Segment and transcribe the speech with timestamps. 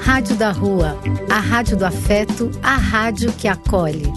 [0.00, 0.98] Rádio da Rua,
[1.30, 4.12] a rádio do afeto, a rádio que acolhe.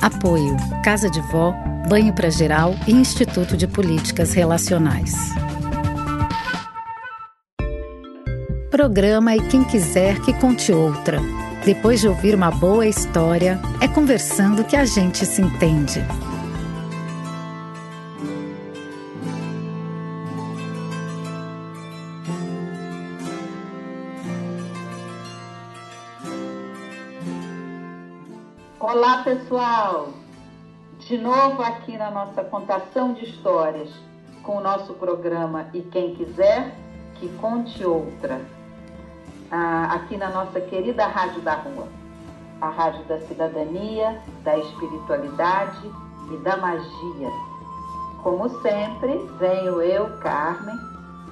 [0.00, 1.52] Apoio: Casa de Vó,
[1.88, 5.14] Banho para Geral e Instituto de Políticas Relacionais.
[8.70, 11.18] Programa E Quem Quiser Que Conte Outra.
[11.64, 16.04] Depois de ouvir uma boa história, é conversando que a gente se entende.
[29.26, 30.10] Pessoal!
[31.00, 33.92] De novo aqui na nossa contação de histórias
[34.44, 36.72] com o nosso programa E Quem Quiser
[37.16, 38.40] Que Conte Outra,
[39.50, 41.88] ah, aqui na nossa querida Rádio da Rua,
[42.60, 45.90] a Rádio da Cidadania, da Espiritualidade
[46.32, 47.32] e da Magia.
[48.22, 50.78] Como sempre, venho eu, Carmen,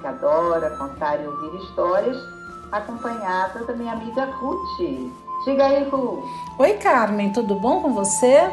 [0.01, 2.17] que adora contar e ouvir histórias,
[2.73, 5.24] acompanhada da minha amiga Ruth.
[5.43, 6.23] Diga aí, Ru.
[6.57, 8.49] Oi, Carmen, tudo bom com você?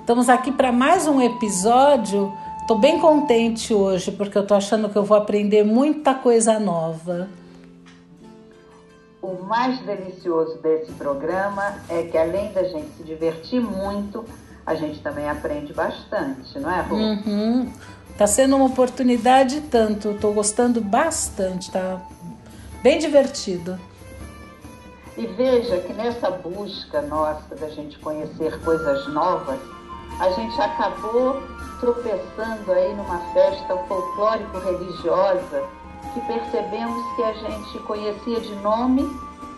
[0.00, 2.32] Estamos aqui para mais um episódio.
[2.60, 7.28] Estou bem contente hoje porque eu estou achando que eu vou aprender muita coisa nova.
[9.22, 14.24] O mais delicioso desse programa é que além da gente se divertir muito,
[14.66, 16.96] a gente também aprende bastante, não é, Ru?
[16.96, 17.72] Uhum.
[18.18, 20.10] Tá sendo uma oportunidade tanto.
[20.10, 22.00] Estou gostando bastante, tá
[22.82, 23.78] bem divertido.
[25.16, 29.60] E veja que nessa busca nossa da gente conhecer coisas novas,
[30.18, 31.40] a gente acabou
[31.80, 35.62] tropeçando aí numa festa folclórico-religiosa
[36.12, 39.08] que percebemos que a gente conhecia de nome,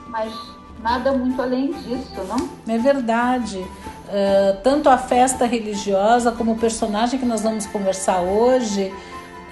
[0.09, 0.33] mas
[0.83, 2.49] nada muito além disso, não?
[2.73, 3.59] É verdade.
[3.59, 8.95] Uh, tanto a festa religiosa como o personagem que nós vamos conversar hoje,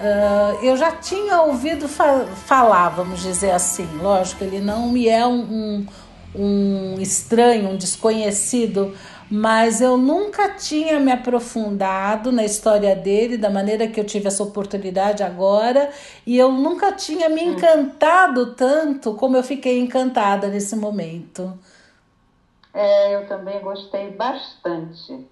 [0.00, 3.88] uh, eu já tinha ouvido fa falar, vamos dizer assim.
[3.98, 5.86] Lógico, ele não me é um, um,
[6.34, 8.94] um estranho, um desconhecido,
[9.30, 14.42] mas eu nunca tinha me aprofundado na história dele da maneira que eu tive essa
[14.42, 15.90] oportunidade agora,
[16.26, 21.58] e eu nunca tinha me encantado tanto como eu fiquei encantada nesse momento.
[22.72, 25.26] É, eu também gostei bastante.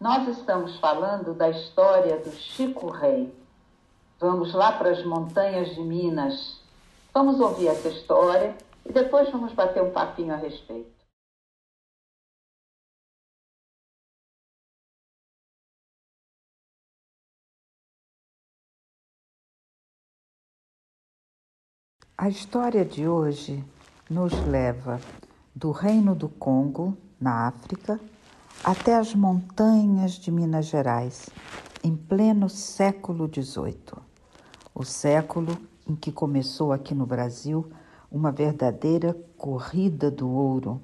[0.00, 3.39] Nós estamos falando da história do Chico Rei.
[4.20, 6.60] Vamos lá para as montanhas de Minas.
[7.14, 8.54] Vamos ouvir essa história
[8.84, 11.00] e depois vamos bater um papinho a respeito.
[22.18, 23.64] A história de hoje
[24.10, 25.00] nos leva
[25.54, 27.98] do Reino do Congo, na África,
[28.62, 31.30] até as montanhas de Minas Gerais,
[31.82, 34.09] em pleno século XVIII,
[34.74, 35.56] o século
[35.88, 37.70] em que começou aqui no Brasil
[38.10, 40.80] uma verdadeira corrida do ouro.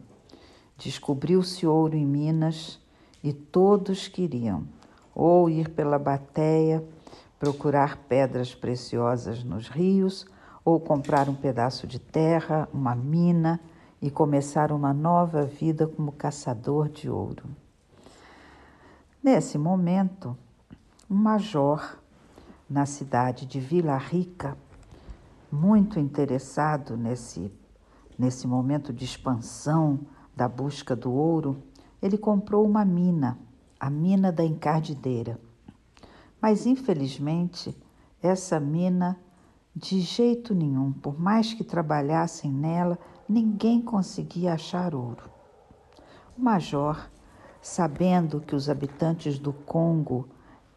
[0.77, 2.81] Descobriu-se ouro em Minas
[3.23, 4.67] e todos queriam
[5.15, 6.85] ou ir pela bateia,
[7.39, 10.27] procurar pedras preciosas nos rios
[10.65, 13.61] ou comprar um pedaço de terra, uma mina
[14.03, 17.45] e começar uma nova vida como caçador de ouro.
[19.23, 20.37] Nesse momento,
[21.11, 21.99] um major
[22.69, 24.57] na cidade de Vila Rica,
[25.51, 27.53] muito interessado nesse,
[28.19, 30.01] nesse momento de expansão
[30.35, 31.63] da busca do ouro,
[32.03, 33.39] ele comprou uma mina,
[33.79, 35.41] a mina da encardideira.
[36.41, 37.77] Mas, infelizmente,
[38.21, 39.19] essa mina
[39.75, 42.99] de jeito nenhum, por mais que trabalhassem nela,
[43.29, 45.31] ninguém conseguia achar ouro.
[46.37, 47.11] O major,
[47.61, 50.29] sabendo que os habitantes do Congo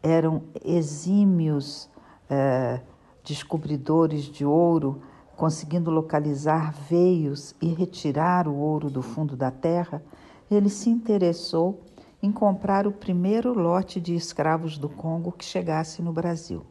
[0.02, 1.88] eram exímios
[2.28, 2.80] eh,
[3.24, 5.02] descobridores de ouro,
[5.36, 10.02] conseguindo localizar veios e retirar o ouro do fundo da terra,
[10.50, 11.80] ele se interessou
[12.22, 16.64] em comprar o primeiro lote de escravos do Congo que chegasse no Brasil.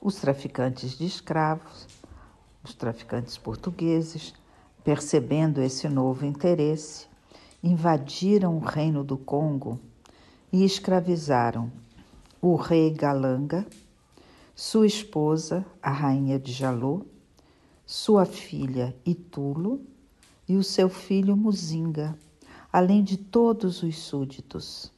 [0.00, 1.86] Os traficantes de escravos,
[2.62, 4.34] os traficantes portugueses,
[4.84, 7.06] percebendo esse novo interesse,
[7.62, 9.80] invadiram o reino do Congo
[10.52, 11.72] e escravizaram
[12.40, 13.66] o rei Galanga,
[14.54, 17.02] sua esposa, a rainha de Jalô,
[17.84, 19.80] sua filha Itulo
[20.48, 22.16] e o seu filho Muzinga,
[22.72, 24.92] além de todos os súditos.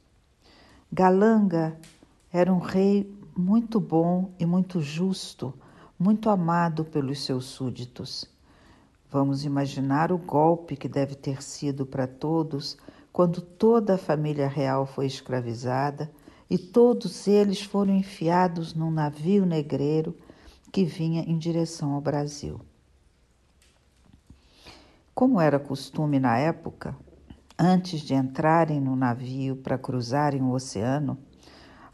[0.93, 1.79] Galanga
[2.33, 5.55] era um rei muito bom e muito justo,
[5.99, 8.25] muito amado pelos seus súditos.
[9.11, 12.77] Vamos imaginar o golpe que deve ter sido para todos
[13.13, 16.11] quando toda a família real foi escravizada
[16.51, 20.17] e todos eles foram enfiados num navio negreiro
[20.73, 22.61] que vinha em direção ao Brasil.
[25.15, 26.97] Como era costume na época,
[27.59, 31.19] antes de entrarem no navio para cruzarem o oceano,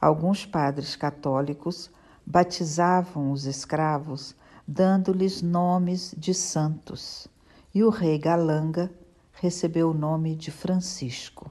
[0.00, 1.90] alguns padres católicos
[2.26, 4.34] batizavam os escravos
[4.66, 7.28] dando-lhes nomes de santos,
[7.74, 8.90] e o rei Galanga
[9.32, 11.50] recebeu o nome de Francisco.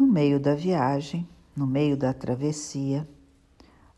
[0.00, 3.06] No meio da viagem, no meio da travessia,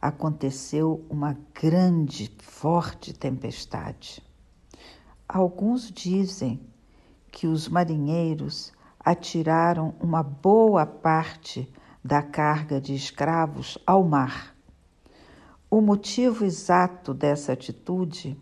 [0.01, 4.21] aconteceu uma grande, forte tempestade.
[5.29, 6.59] Alguns dizem
[7.31, 11.73] que os marinheiros atiraram uma boa parte
[12.05, 14.57] da carga de escravos ao mar.
[15.71, 18.37] O motivo exato dessa atitude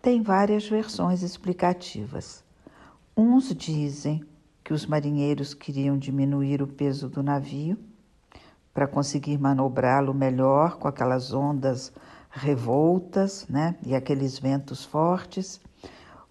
[0.00, 2.42] tem várias versões explicativas.
[3.14, 4.24] Uns dizem
[4.70, 7.76] que os marinheiros queriam diminuir o peso do navio
[8.72, 11.92] para conseguir manobrá-lo melhor com aquelas ondas
[12.30, 15.60] revoltas né, e aqueles ventos fortes.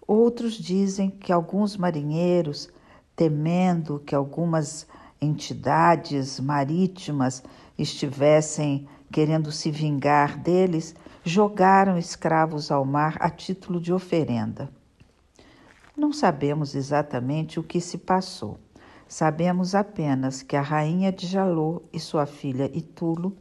[0.06, 2.70] Outros dizem que alguns marinheiros,
[3.14, 4.86] temendo que algumas
[5.20, 7.42] entidades marítimas
[7.76, 14.79] estivessem querendo se vingar deles, jogaram escravos ao mar a título de oferenda.
[16.00, 18.58] Não sabemos exatamente o que se passou.
[19.06, 23.36] Sabemos apenas que a rainha de Jalô e sua filha Itulo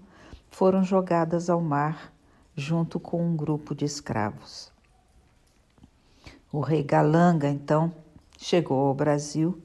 [0.51, 2.13] foram jogadas ao mar
[2.53, 4.73] junto com um grupo de escravos.
[6.51, 7.94] O rei Galanga, então,
[8.38, 9.57] chegou ao Brasil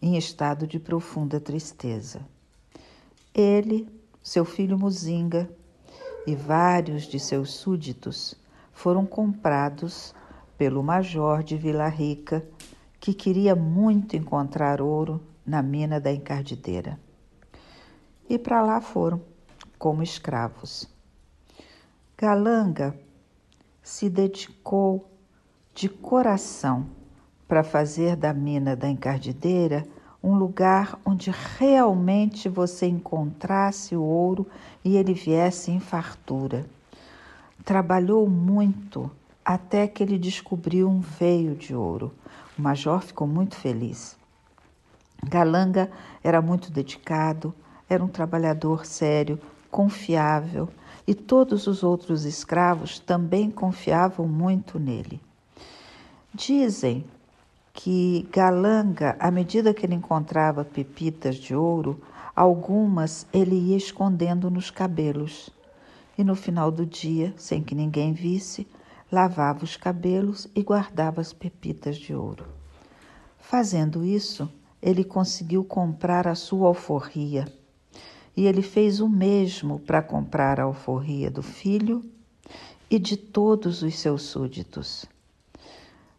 [0.00, 2.26] em estado de profunda tristeza.
[3.34, 3.86] Ele,
[4.22, 5.50] seu filho Muzinga
[6.26, 8.34] e vários de seus súditos
[8.72, 10.14] foram comprados
[10.62, 12.46] pelo major de Vila Rica,
[13.00, 17.00] que queria muito encontrar ouro na mina da encardideira.
[18.30, 19.20] E para lá foram,
[19.76, 20.88] como escravos.
[22.16, 22.96] Galanga
[23.82, 25.10] se dedicou
[25.74, 26.86] de coração
[27.48, 29.84] para fazer da mina da encardideira
[30.22, 34.46] um lugar onde realmente você encontrasse o ouro
[34.84, 36.64] e ele viesse em fartura.
[37.64, 39.10] Trabalhou muito
[39.44, 42.12] até que ele descobriu um veio de ouro.
[42.58, 44.16] O major ficou muito feliz.
[45.24, 45.90] Galanga
[46.22, 47.54] era muito dedicado,
[47.88, 49.38] era um trabalhador sério,
[49.70, 50.68] confiável,
[51.06, 55.20] e todos os outros escravos também confiavam muito nele.
[56.34, 57.04] Dizem
[57.72, 62.00] que Galanga, à medida que ele encontrava pepitas de ouro,
[62.34, 65.50] algumas ele ia escondendo nos cabelos.
[66.16, 68.66] E no final do dia, sem que ninguém visse,
[69.12, 72.46] lavava os cabelos e guardava as pepitas de ouro.
[73.38, 74.50] Fazendo isso,
[74.80, 77.46] ele conseguiu comprar a sua alforria.
[78.34, 82.02] E ele fez o mesmo para comprar a alforria do filho
[82.90, 85.04] e de todos os seus súditos.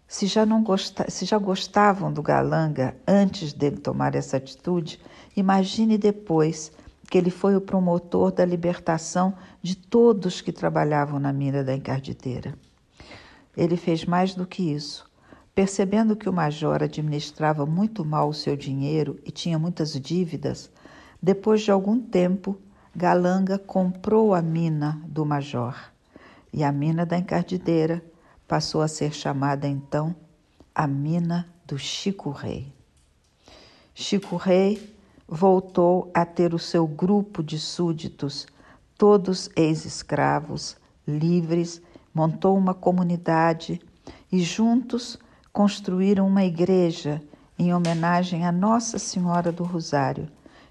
[0.07, 0.63] Se já, não
[1.07, 4.99] se já gostavam do Galanga antes dele tomar essa atitude,
[5.35, 6.71] imagine depois
[7.09, 12.55] que ele foi o promotor da libertação de todos que trabalhavam na mina da encardideira.
[13.55, 15.09] Ele fez mais do que isso.
[15.53, 20.71] Percebendo que o major administrava muito mal o seu dinheiro e tinha muitas dívidas,
[21.21, 22.57] depois de algum tempo,
[22.95, 25.75] Galanga comprou a mina do major.
[26.51, 28.03] E a mina da encardideira
[28.47, 30.15] passou a ser chamada então
[30.75, 32.71] a mina do Chico Rei.
[33.95, 34.95] Chico Rei
[35.27, 38.45] voltou a ter o seu grupo de súditos,
[38.97, 41.81] todos ex-escravos, livres,
[42.13, 43.81] montou uma comunidade
[44.31, 45.17] e juntos
[45.51, 47.21] construíram uma igreja
[47.57, 50.27] em homenagem a Nossa Senhora do Rosário,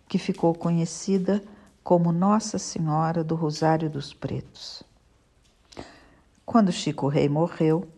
[0.09, 1.43] que ficou conhecida
[1.83, 4.83] como Nossa Senhora do Rosário dos Pretos.
[6.45, 7.89] Quando Chico Rei morreu,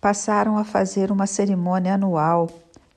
[0.00, 2.48] passaram a fazer uma cerimônia anual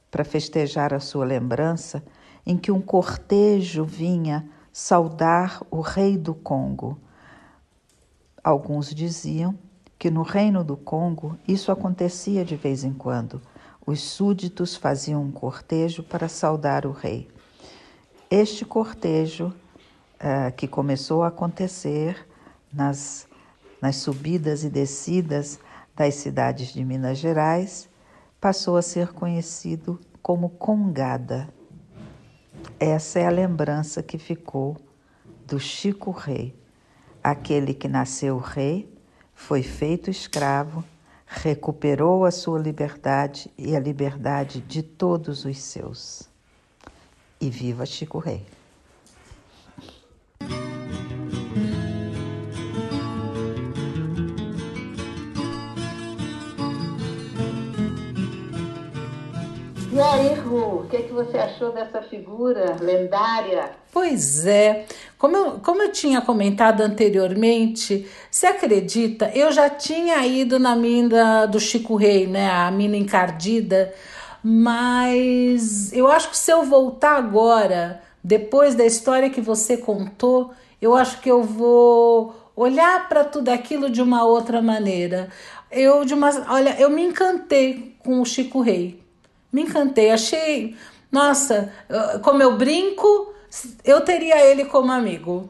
[0.09, 2.03] para festejar a sua lembrança,
[2.45, 6.99] em que um cortejo vinha saudar o rei do Congo.
[8.43, 9.57] Alguns diziam
[10.01, 13.39] que no reino do Congo isso acontecia de vez em quando.
[13.85, 17.29] Os súditos faziam um cortejo para saudar o rei.
[18.27, 19.53] Este cortejo,
[20.15, 22.27] uh, que começou a acontecer
[22.73, 23.27] nas
[23.79, 25.59] nas subidas e descidas
[25.95, 27.87] das cidades de Minas Gerais,
[28.39, 31.47] passou a ser conhecido como Congada.
[32.79, 34.77] Essa é a lembrança que ficou
[35.45, 36.55] do Chico Rei,
[37.23, 38.91] aquele que nasceu rei,
[39.33, 40.83] foi feito escravo,
[41.25, 46.29] recuperou a sua liberdade e a liberdade de todos os seus.
[47.39, 48.45] e viva Chico Rei.
[60.91, 63.71] Que, é que você achou dessa figura lendária?
[63.93, 64.85] Pois é,
[65.17, 69.31] como eu, como eu tinha comentado anteriormente, você acredita?
[69.33, 72.49] Eu já tinha ido na mina do Chico Rei, né?
[72.51, 73.93] A mina encardida,
[74.43, 80.93] mas eu acho que se eu voltar agora, depois da história que você contou, eu
[80.93, 85.29] acho que eu vou olhar para tudo aquilo de uma outra maneira.
[85.71, 89.00] Eu de uma, olha, eu me encantei com o Chico Rei
[89.51, 90.75] me encantei, achei.
[91.11, 91.73] Nossa,
[92.23, 93.33] como eu brinco,
[93.83, 95.49] eu teria ele como amigo.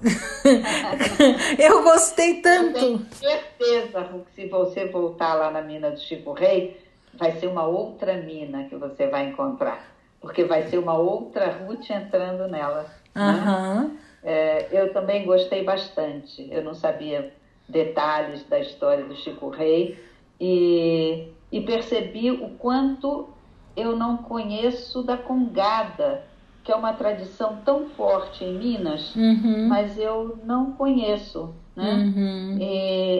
[1.58, 2.78] eu gostei tanto.
[2.78, 6.80] Eu tenho certeza que se você voltar lá na mina do Chico Rei,
[7.14, 9.84] vai ser uma outra mina que você vai encontrar.
[10.20, 12.86] Porque vai ser uma outra Ruth entrando nela.
[13.14, 13.82] Uhum.
[13.82, 13.90] Né?
[14.22, 16.48] É, eu também gostei bastante.
[16.50, 17.32] Eu não sabia
[17.68, 19.98] detalhes da história do Chico Rei.
[20.40, 23.28] E e percebi o quanto
[23.76, 26.24] eu não conheço da congada,
[26.64, 29.68] que é uma tradição tão forte em Minas, uhum.
[29.68, 31.54] mas eu não conheço.
[31.74, 31.94] Né?
[31.94, 32.58] Uhum.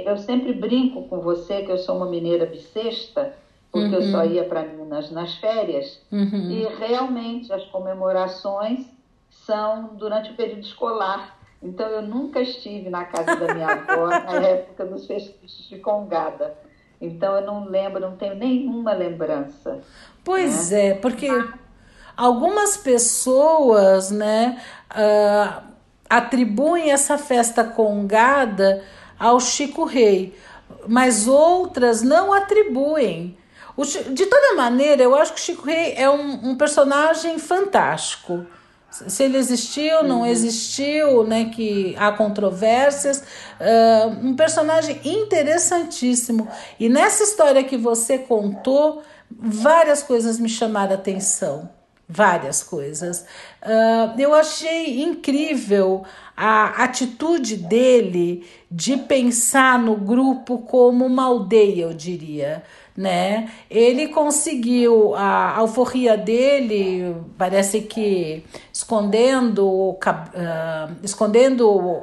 [0.04, 3.37] eu sempre brinco com você que eu sou uma mineira bissexta,
[3.70, 3.94] porque uhum.
[3.94, 4.32] eu só uhum.
[4.32, 6.50] ia para Minas nas férias, uhum.
[6.50, 8.85] e realmente as comemorações
[9.30, 11.38] são durante o período escolar.
[11.62, 16.56] Então eu nunca estive na casa da minha avó na época dos festejos de Congada.
[17.00, 19.81] Então eu não lembro, não tenho nenhuma lembrança.
[20.25, 20.88] Pois né?
[20.88, 21.28] é, porque
[22.17, 25.62] algumas pessoas, né, uh,
[26.11, 28.83] atribuem essa festa congada
[29.19, 30.37] ao Chico Rei,
[30.87, 33.37] mas outras não atribuem.
[34.12, 38.47] de toda maneira, eu acho que o Chico Rei é um, um personagem fantástico
[38.90, 40.26] se ele existiu, não uhum.
[40.26, 41.50] existiu, né?
[41.54, 43.23] Que há controvérsias.
[43.61, 46.49] Uh, um personagem interessantíssimo.
[46.80, 51.68] E nessa história que você contou, várias coisas me chamaram a atenção.
[52.09, 53.26] Várias coisas.
[53.62, 56.04] Uh, eu achei incrível
[56.35, 62.62] a atitude dele de pensar no grupo como uma aldeia, eu diria
[62.99, 63.49] né?
[63.71, 69.97] Ele conseguiu a alforria dele, parece que escondendo, uh,
[71.00, 72.02] escondendo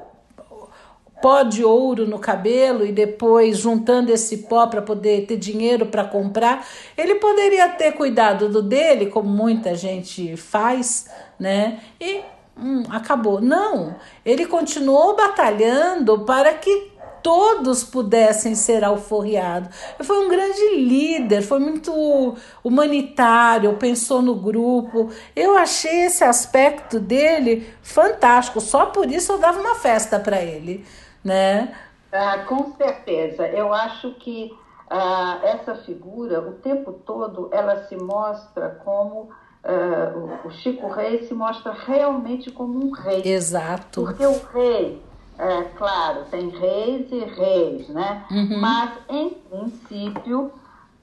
[1.22, 6.06] pó de ouro no cabelo e depois juntando esse pó para poder ter dinheiro para
[6.06, 6.66] comprar,
[6.98, 11.82] ele poderia ter cuidado do dele, como muita gente faz, né?
[12.00, 12.22] E
[12.58, 13.42] hum, acabou.
[13.42, 16.95] Não, ele continuou batalhando para que
[17.26, 19.76] todos pudessem ser alforriados.
[20.04, 25.10] Foi um grande líder, foi muito humanitário, pensou no grupo.
[25.36, 28.62] Eu achei esse aspecto dele fantástico.
[28.62, 30.86] Só por isso eu dava uma festa para ele,
[31.24, 31.76] né?
[32.12, 33.48] Ah, com certeza.
[33.48, 34.56] Eu acho que
[34.88, 39.32] ah, essa figura, o tempo todo, ela se mostra como
[39.64, 40.14] ah,
[40.46, 43.24] o Chico Rei se mostra realmente como um rei.
[43.26, 44.04] Exato.
[44.04, 45.02] Porque o rei
[45.38, 48.26] é, claro, tem reis e reis, né?
[48.32, 48.60] Uhum.
[48.60, 50.52] Mas, em princípio,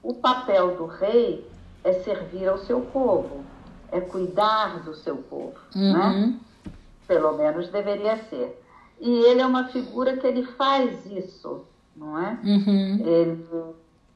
[0.01, 1.47] o papel do rei
[1.83, 3.43] é servir ao seu povo,
[3.91, 5.93] é cuidar do seu povo, uhum.
[5.93, 6.39] né?
[7.07, 8.59] Pelo menos deveria ser.
[8.99, 12.37] E ele é uma figura que ele faz isso, não é?
[12.43, 12.99] Uhum.
[13.05, 13.47] Ele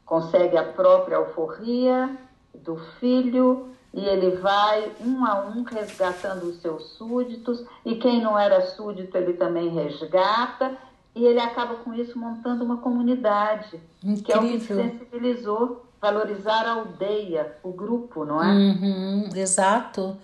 [0.06, 2.10] consegue a própria alforria
[2.56, 8.38] do filho, e ele vai um a um resgatando os seus súditos, e quem não
[8.38, 10.78] era súdito ele também resgata,
[11.16, 14.24] e ele acaba com isso montando uma comunidade, Incrível.
[14.24, 18.54] que é o que sensibilizou, valorizar a aldeia, o grupo, não é?
[18.54, 20.16] Uhum, exato.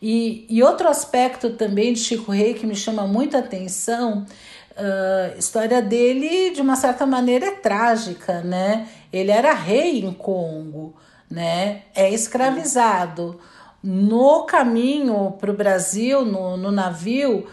[0.00, 4.24] E, e outro aspecto também de Chico Rei que me chama muita atenção,
[4.72, 8.88] uh, a história dele, de uma certa maneira, é trágica, né?
[9.12, 10.94] Ele era rei em Congo
[11.30, 11.82] né?
[11.94, 13.38] É escravizado.
[13.82, 17.46] No caminho para o Brasil, no, no navio,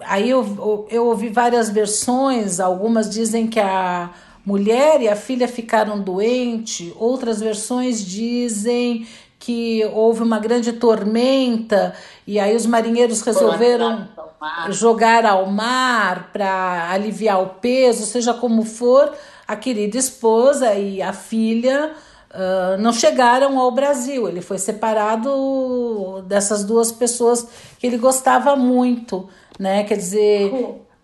[0.00, 4.10] aí eu, eu ouvi várias versões, algumas dizem que a
[4.44, 9.06] mulher e a filha ficaram doentes, outras versões dizem
[9.38, 11.94] que houve uma grande tormenta
[12.26, 14.08] e aí os marinheiros resolveram
[14.70, 19.12] jogar ao mar para aliviar o peso, seja como for,
[19.46, 21.92] a querida esposa e a filha
[22.34, 24.28] uh, não chegaram ao Brasil.
[24.28, 27.46] Ele foi separado dessas duas pessoas
[27.78, 29.84] que ele gostava muito, né?
[29.84, 30.52] Quer dizer,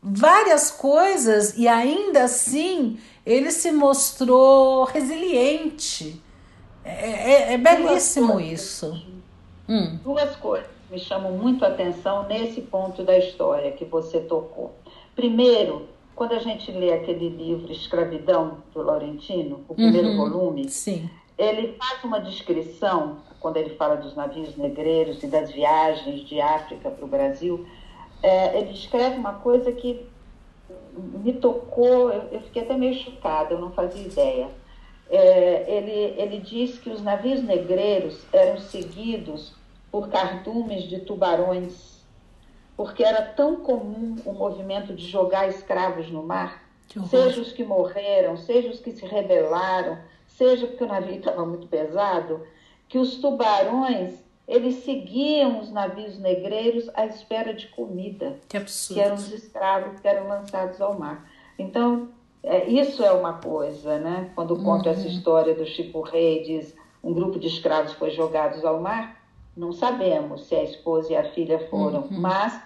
[0.02, 6.20] várias coisas e ainda assim ele se mostrou resiliente.
[6.84, 9.02] É, é, é belíssimo duas isso.
[9.68, 9.98] Hum.
[10.02, 10.68] Duas coisas.
[10.90, 14.74] me chamam muito a atenção nesse ponto da história que você tocou.
[15.14, 21.08] Primeiro, quando a gente lê aquele livro Escravidão do Laurentino, o primeiro uhum, volume, sim.
[21.38, 26.90] Ele faz uma descrição, quando ele fala dos navios negreiros e das viagens de África
[26.90, 27.66] para o Brasil,
[28.22, 30.06] é, ele descreve uma coisa que
[30.96, 34.48] me tocou, eu, eu, fiquei até meio chocada, eu não fazia ideia.
[35.08, 39.54] É, ele, ele diz que os navios negreiros eram seguidos
[39.90, 42.04] por cardumes de tubarões,
[42.76, 46.62] porque era tão comum o movimento de jogar escravos no mar,
[47.08, 49.98] seja os que morreram, seja os que se rebelaram,
[50.40, 52.40] seja porque o navio estava muito pesado,
[52.88, 54.14] que os tubarões
[54.48, 58.98] eles seguiam os navios negreiros à espera de comida, que, absurdo.
[58.98, 61.30] que eram os escravos que eram lançados ao mar.
[61.58, 62.08] Então,
[62.42, 64.30] é, isso é uma coisa, né?
[64.34, 64.64] Quando uhum.
[64.64, 69.22] conta essa história do Chico Rei, diz um grupo de escravos foi jogados ao mar,
[69.54, 72.20] não sabemos se a esposa e a filha foram, uhum.
[72.20, 72.60] mas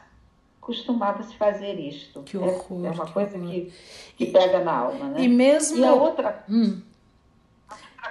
[0.60, 2.22] costumava-se fazer isto.
[2.22, 3.72] Que horror, é, é uma coisa que,
[4.16, 5.20] que pega na alma, né?
[5.20, 5.76] E mesmo...
[5.76, 6.80] E a outra, hum.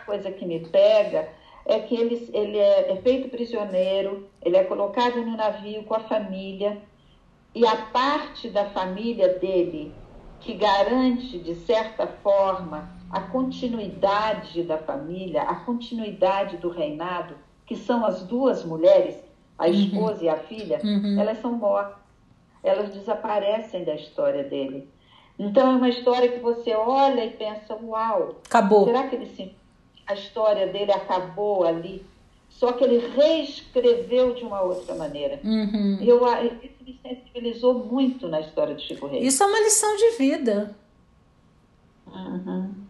[0.05, 1.27] Coisa que me pega
[1.65, 6.01] é que ele, ele é, é feito prisioneiro, ele é colocado no navio com a
[6.01, 6.81] família,
[7.55, 9.93] e a parte da família dele
[10.39, 18.05] que garante, de certa forma, a continuidade da família, a continuidade do reinado, que são
[18.05, 19.15] as duas mulheres,
[19.57, 19.71] a uhum.
[19.71, 20.23] esposa uhum.
[20.23, 21.19] e a filha, uhum.
[21.19, 22.03] elas são mortas.
[22.61, 24.89] Elas desaparecem da história dele.
[25.37, 28.85] Então é uma história que você olha e pensa, uau, acabou.
[28.85, 29.55] Será que ele se
[30.07, 32.05] a história dele acabou ali,
[32.49, 35.39] só que ele reescreveu de uma outra maneira.
[35.43, 35.97] Uhum.
[36.01, 36.21] Eu,
[36.61, 39.33] isso me sensibilizou muito na história de Chico Reis.
[39.33, 40.75] Isso é uma lição de vida.
[42.07, 42.83] Uhum.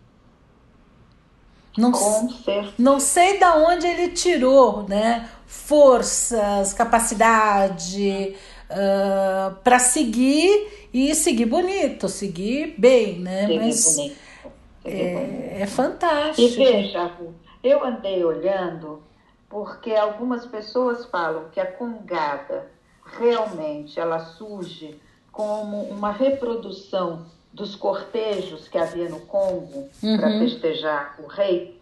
[1.78, 1.92] Não,
[2.78, 5.28] não sei da onde ele tirou, né?
[5.48, 8.36] Forças, capacidade
[8.70, 13.48] uh, ah, para seguir e seguir bonito, seguir bem, né?
[13.48, 14.16] Seguir Mas bonito.
[14.86, 16.42] É, é fantástico.
[16.42, 17.12] E veja,
[17.64, 19.02] eu andei olhando
[19.50, 22.68] porque algumas pessoas falam que a congada
[23.18, 25.00] realmente ela surge
[25.32, 30.18] como uma reprodução dos cortejos que havia no Congo uhum.
[30.18, 31.80] para festejar o rei.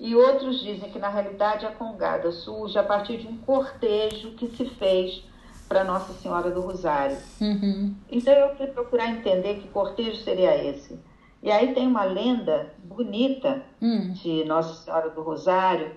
[0.00, 4.48] E outros dizem que, na realidade, a congada surge a partir de um cortejo que
[4.56, 5.22] se fez
[5.68, 7.16] para Nossa Senhora do Rosário.
[7.40, 7.94] Uhum.
[8.10, 10.98] Então, eu fui procurar entender que cortejo seria esse.
[11.42, 14.12] E aí tem uma lenda bonita hum.
[14.12, 15.92] de Nossa Senhora do Rosário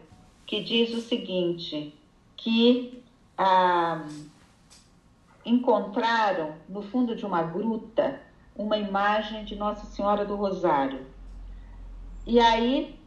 [0.46, 1.98] que diz o seguinte,
[2.38, 3.04] que
[3.38, 4.06] ah,
[5.46, 8.20] encontraram no fundo de uma gruta
[8.56, 11.06] uma imagem de Nossa Senhora do Rosário.
[12.26, 12.98] E aí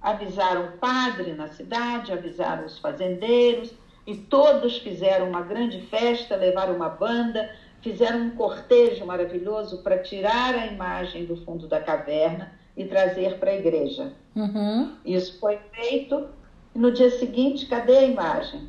[0.00, 3.72] avisaram o padre na cidade, avisaram os fazendeiros,
[4.06, 7.50] e todos fizeram uma grande festa, levaram uma banda,
[7.86, 13.52] fizeram um cortejo maravilhoso para tirar a imagem do fundo da caverna e trazer para
[13.52, 14.12] a igreja.
[14.34, 14.96] Uhum.
[15.04, 16.26] Isso foi feito.
[16.74, 18.68] No dia seguinte, cadê a imagem?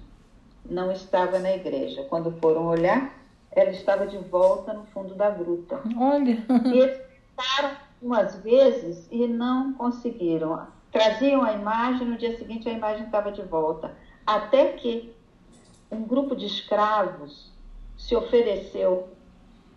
[0.69, 2.03] Não estava na igreja.
[2.03, 3.11] Quando foram olhar,
[3.51, 5.81] ela estava de volta no fundo da gruta.
[5.97, 6.45] Olha!
[6.71, 7.01] E eles
[7.35, 10.67] tentaram umas vezes e não conseguiram.
[10.91, 13.95] Traziam a imagem, no dia seguinte a imagem estava de volta.
[14.27, 15.11] Até que
[15.89, 17.51] um grupo de escravos
[17.97, 19.09] se ofereceu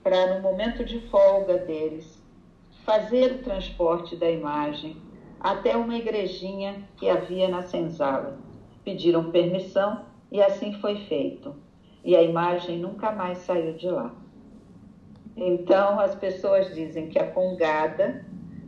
[0.03, 2.23] para, no momento de folga deles,
[2.85, 4.97] fazer o transporte da imagem
[5.41, 8.39] até uma igrejinha que havia na senzala.
[8.85, 11.55] Pediram permissão e assim foi feito.
[12.05, 14.15] E a imagem nunca mais saiu de lá.
[15.37, 18.27] Então, as pessoas dizem que a congada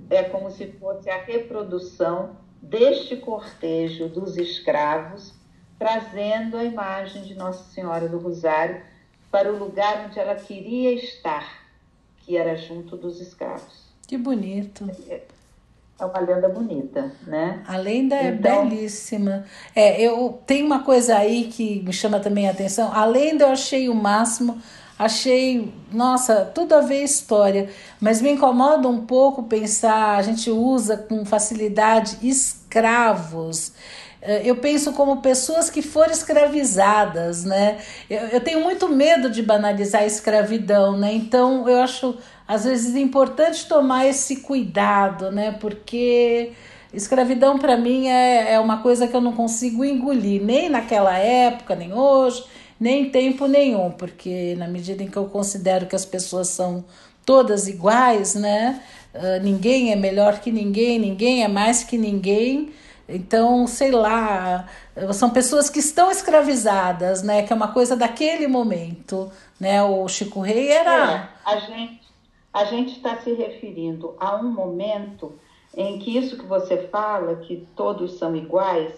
[0.08, 5.34] é como se fosse a reprodução deste cortejo dos escravos,
[5.78, 8.82] trazendo a imagem de Nossa Senhora do Rosário
[9.32, 11.64] para o lugar onde ela queria estar,
[12.18, 13.90] que era junto dos escravos.
[14.06, 14.88] Que bonito.
[15.98, 17.62] É uma lenda bonita, né?
[17.66, 19.46] A lenda é então, belíssima.
[19.74, 22.92] É, eu tem uma coisa aí que me chama também a atenção.
[22.92, 24.60] A lenda eu achei o máximo,
[24.98, 30.96] achei, nossa, tudo a ver história, mas me incomoda um pouco pensar, a gente usa
[30.96, 33.72] com facilidade escravos.
[34.22, 37.78] Eh, eu penso como pessoas que foram escravizadas, né?
[38.08, 41.12] Eu, eu, tenho muito medo de banalizar a escravidão, né?
[41.12, 45.56] Então eu acho às vezes importante tomar esse cuidado, né?
[45.60, 46.52] Porque
[46.94, 51.74] escravidão para mim é, é uma coisa que eu não consigo engolir, nem naquela época,
[51.74, 52.44] nem hoje,
[52.78, 56.84] nem em tempo nenhum, porque na medida em que eu considero que as pessoas são
[57.24, 58.80] todas iguais, né?
[59.14, 62.72] Uh, ninguém é melhor que ninguém, ninguém é mais que ninguém
[63.08, 64.68] Então, sei lá,
[65.12, 67.42] são pessoas que estão escravizadas, né?
[67.42, 69.82] Que é uma coisa daquele momento, né?
[69.82, 71.12] O Chico Rei era.
[71.14, 72.02] É, a gente
[72.52, 75.32] a gente está se referindo a um momento
[75.74, 78.92] em que isso que você fala, que todos são iguais,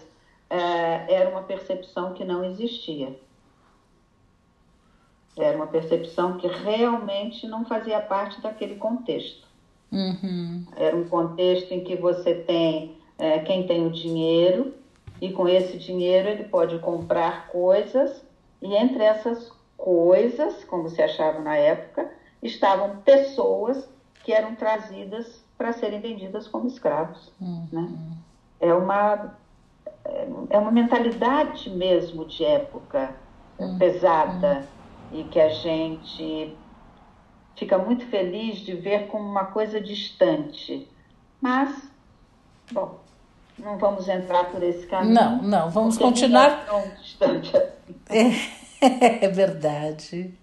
[0.51, 3.17] é, era uma percepção que não existia.
[5.37, 9.47] Era uma percepção que realmente não fazia parte daquele contexto.
[9.93, 10.65] Uhum.
[10.77, 14.75] Era um contexto em que você tem é, quem tem o dinheiro
[15.21, 18.23] e com esse dinheiro ele pode comprar coisas
[18.61, 22.11] e entre essas coisas, como se achava na época,
[22.43, 23.89] estavam pessoas
[24.23, 27.31] que eram trazidas para serem vendidas como escravos.
[27.41, 27.69] Uhum.
[27.71, 27.93] Né?
[28.61, 29.37] É, uma,
[30.51, 33.15] é uma mentalidade mesmo de época
[33.59, 33.79] uhum.
[33.79, 34.67] pesada
[35.13, 36.57] e que a gente
[37.57, 40.89] fica muito feliz de ver como uma coisa distante.
[41.41, 41.91] Mas,
[42.73, 42.99] bom,
[43.59, 45.15] não vamos entrar por esse caminho.
[45.15, 46.67] Não, não, vamos continuar.
[46.69, 47.95] É distante assim.
[48.81, 50.35] É, é verdade.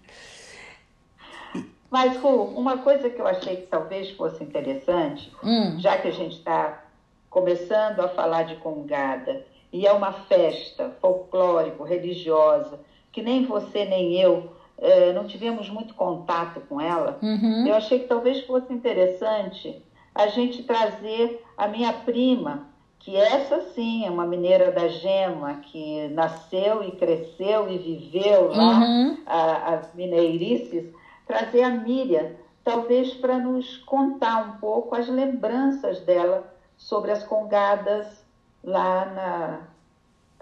[1.90, 5.78] Mas, Ru, uma coisa que eu achei que talvez fosse interessante, hum.
[5.78, 6.84] já que a gente está
[7.28, 12.78] começando a falar de Congada, e é uma festa folclórico, religiosa,
[13.10, 17.66] que nem você nem eu eh, não tivemos muito contato com ela, uhum.
[17.66, 19.82] eu achei que talvez fosse interessante
[20.14, 22.68] a gente trazer a minha prima,
[23.02, 28.78] que essa sim é uma mineira da Gema, que nasceu e cresceu e viveu lá
[28.78, 29.18] uhum.
[29.26, 30.84] a, as mineirices,
[31.26, 32.30] trazer a Miriam,
[32.62, 36.44] talvez para nos contar um pouco as lembranças dela
[36.76, 38.06] sobre as congadas
[38.62, 39.66] lá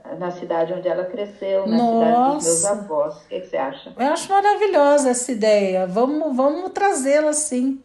[0.04, 1.90] na, na cidade onde ela cresceu, na Nossa.
[1.94, 3.16] cidade dos meus avós.
[3.24, 3.94] O que, que você acha?
[3.98, 5.86] Eu acho maravilhosa essa ideia.
[5.86, 7.82] Vamos, vamos trazê-la sim.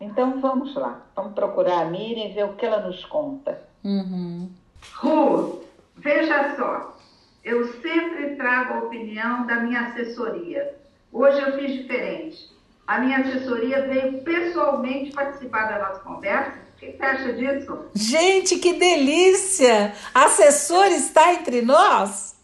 [0.00, 3.62] Então vamos lá, vamos procurar a Miriam e ver o que ela nos conta.
[3.84, 4.50] Uhum.
[4.94, 5.62] Ru,
[5.96, 6.98] veja só,
[7.44, 10.74] eu sempre trago a opinião da minha assessoria.
[11.12, 12.50] Hoje eu fiz diferente.
[12.86, 16.58] A minha assessoria veio pessoalmente participar da nossa conversa.
[16.76, 17.90] O que você acha disso?
[17.94, 19.94] Gente, que delícia!
[20.14, 22.34] A assessora está entre nós?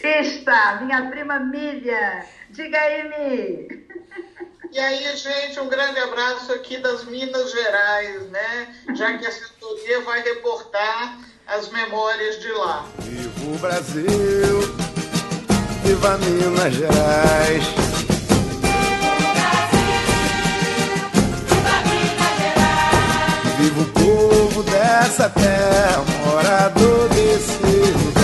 [0.00, 2.22] Está, minha prima Miriam.
[2.50, 3.82] Diga aí, Mi.
[4.70, 8.74] E aí, gente, um grande abraço aqui das Minas Gerais, né?
[8.94, 12.86] Já que a assessoria vai reportar as memórias de lá.
[13.00, 14.60] Viva o Brasil,
[15.84, 17.64] viva Minas Gerais.
[23.58, 28.21] Viva o povo dessa terra, morador desse lugar.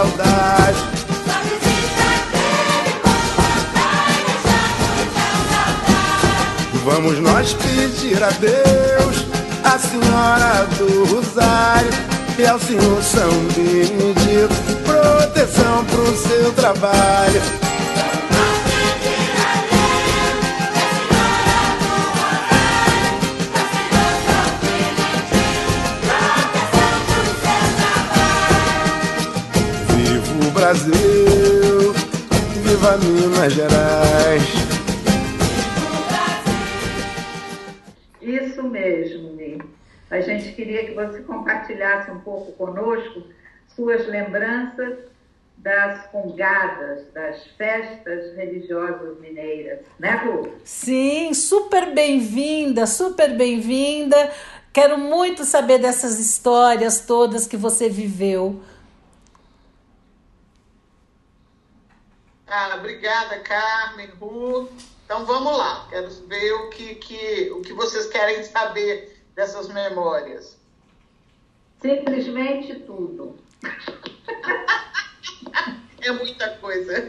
[0.00, 0.78] Saudade.
[6.84, 9.26] Vamos nós pedir a Deus,
[9.62, 11.90] a Senhora do Rosário
[12.38, 17.69] e ao Senhor São Benedito, proteção pro seu trabalho.
[30.70, 31.92] Brasil,
[32.62, 34.42] viva Minas Gerais.
[38.22, 39.60] Isso mesmo, Mi.
[40.08, 43.24] A gente queria que você compartilhasse um pouco conosco
[43.74, 44.98] suas lembranças
[45.58, 50.52] das congadas, das festas religiosas mineiras, né, Ru?
[50.62, 54.30] Sim, super bem-vinda, super bem-vinda.
[54.72, 58.60] Quero muito saber dessas histórias todas que você viveu.
[62.50, 64.68] Ah, obrigada, Carmen, Ru.
[65.04, 70.58] Então vamos lá, quero ver o que, que, o que vocês querem saber dessas memórias.
[71.80, 73.38] Simplesmente tudo.
[76.02, 77.06] É muita coisa.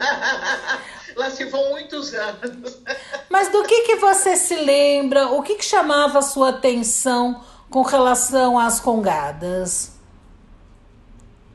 [1.16, 2.82] Lá se vão muitos anos.
[3.30, 5.30] Mas do que, que você se lembra?
[5.30, 9.98] O que, que chamava a sua atenção com relação às congadas?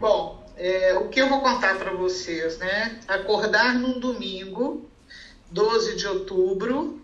[0.01, 2.99] Bom, é, o que eu vou contar para vocês, né?
[3.07, 4.88] Acordar num domingo,
[5.51, 7.01] 12 de outubro,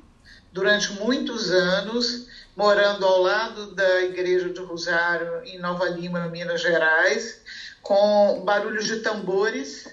[0.50, 7.40] durante muitos anos, morando ao lado da Igreja do Rosário, em Nova Lima, Minas Gerais,
[7.82, 9.86] com barulhos de tambores,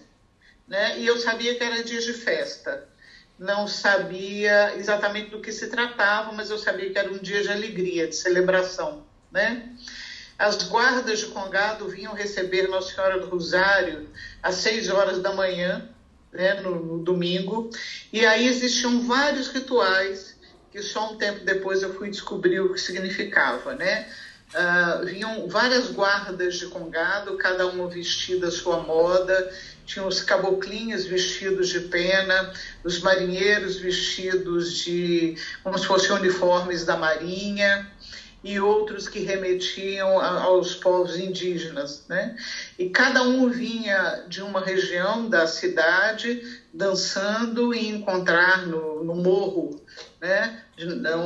[0.68, 1.00] né?
[1.00, 2.88] E eu sabia que era dia de festa.
[3.38, 7.50] Não sabia exatamente do que se tratava, mas eu sabia que era um dia de
[7.50, 9.76] alegria, de celebração, né?
[10.40, 14.08] As guardas de Congado vinham receber Nossa Senhora do Rosário
[14.42, 15.90] às seis horas da manhã,
[16.32, 17.70] né, no, no domingo,
[18.14, 20.38] e aí existiam vários rituais
[20.72, 24.08] que só um tempo depois eu fui descobrir o que significava, né?
[24.50, 29.52] Uh, vinham várias guardas de congado, cada uma vestida à sua moda,
[29.86, 36.96] tinham os caboclinhos vestidos de pena, os marinheiros vestidos de como se fossem uniformes da
[36.96, 37.92] marinha
[38.44, 42.38] e outros que remetiam aos povos indígenas, né?
[42.78, 49.82] E cada um vinha de uma região da cidade dançando e encontrar no, no morro,
[50.22, 50.64] né?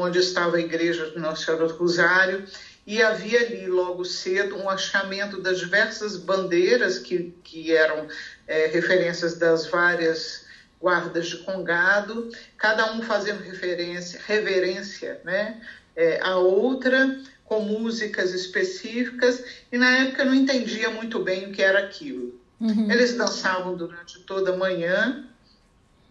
[0.02, 2.46] Onde estava a igreja de Nossa Senhora do Rosário
[2.86, 8.08] e havia ali logo cedo um achamento das diversas bandeiras que, que eram
[8.48, 10.46] é, referências das várias
[10.82, 15.62] guardas de Congado, cada um fazendo referência, reverência né,
[15.96, 21.52] é, a outra, com músicas específicas, e na época eu não entendia muito bem o
[21.52, 22.40] que era aquilo.
[22.60, 22.90] Uhum.
[22.90, 25.26] Eles dançavam durante toda a manhã,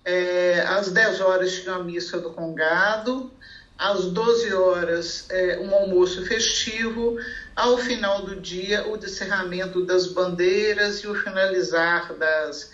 [0.04, 3.32] é, às 10 horas tinha a missa do Congado,
[3.78, 7.16] às 12 horas é, um almoço festivo,
[7.56, 12.70] ao final do dia o descerramento das bandeiras e o finalizar das,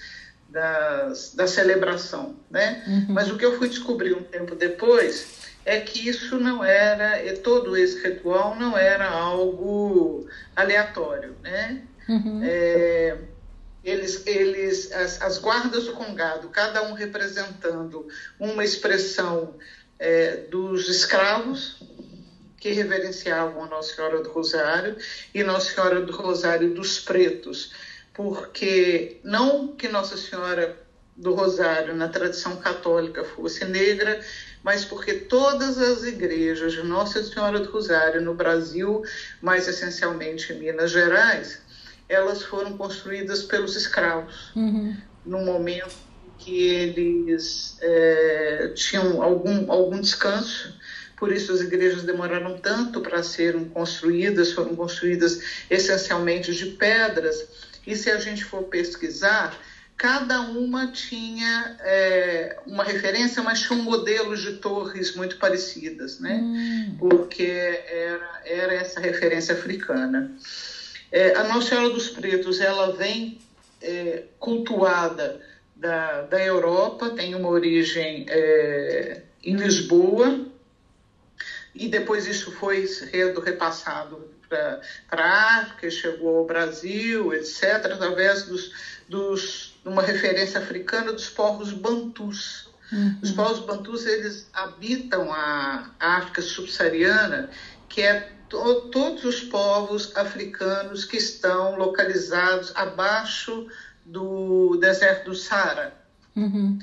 [0.48, 2.36] das, da celebração.
[2.50, 2.82] Né?
[2.86, 3.06] Uhum.
[3.08, 7.76] Mas o que eu fui descobrir um tempo depois é que isso não era, todo
[7.76, 10.26] esse ritual não era algo
[10.56, 11.36] aleatório.
[11.42, 11.82] Né?
[12.08, 12.40] Uhum.
[12.42, 13.18] É,
[13.84, 18.08] eles, eles as, as guardas do Congado, cada um representando
[18.40, 19.56] uma expressão
[19.98, 21.82] é, dos escravos
[22.56, 24.96] que reverenciavam a Nossa Senhora do Rosário
[25.34, 27.74] e Nossa Senhora do Rosário dos Pretos,
[28.14, 30.74] porque não que Nossa Senhora
[31.14, 34.24] do Rosário na tradição católica fosse negra,
[34.62, 39.02] mas porque todas as igrejas de Nossa Senhora do Rosário no Brasil,
[39.40, 41.60] mais essencialmente em Minas Gerais,
[42.08, 44.96] elas foram construídas pelos escravos, uhum.
[45.24, 45.94] no momento
[46.38, 50.74] que eles é, tinham algum, algum descanso,
[51.16, 57.44] por isso as igrejas demoraram tanto para serem construídas, foram construídas essencialmente de pedras,
[57.86, 59.58] e se a gente for pesquisar,
[59.98, 66.36] cada uma tinha é, uma referência, mas tinham modelos de torres muito parecidas, né?
[66.40, 66.96] Hum.
[67.00, 70.32] Porque era, era essa referência africana.
[71.10, 73.40] É, a Nossa Senhora dos Pretos, ela vem
[73.82, 75.40] é, cultuada
[75.74, 80.46] da, da Europa, tem uma origem é, em Lisboa,
[81.74, 82.86] e depois isso foi
[83.44, 84.80] repassado para
[85.10, 88.72] a África, chegou ao Brasil, etc., através dos,
[89.08, 92.68] dos, uma referência africana dos povos bantus.
[92.92, 93.18] Uhum.
[93.22, 97.50] Os povos bantus, eles habitam a África subsaariana,
[97.88, 103.66] que é to, todos os povos africanos que estão localizados abaixo
[104.04, 105.94] do deserto do Saara.
[106.34, 106.78] Uhum.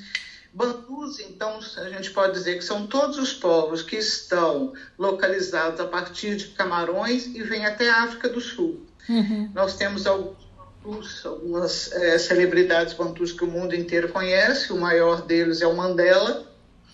[0.52, 5.84] Bantus, então, a gente pode dizer que são todos os povos que estão localizados a
[5.84, 8.86] partir de Camarões e vêm até a África do Sul.
[9.06, 9.50] Uhum.
[9.54, 10.45] Nós temos alguns
[10.86, 15.76] bantus, algumas é, celebridades bantus que o mundo inteiro conhece, o maior deles é o
[15.76, 16.46] Mandela,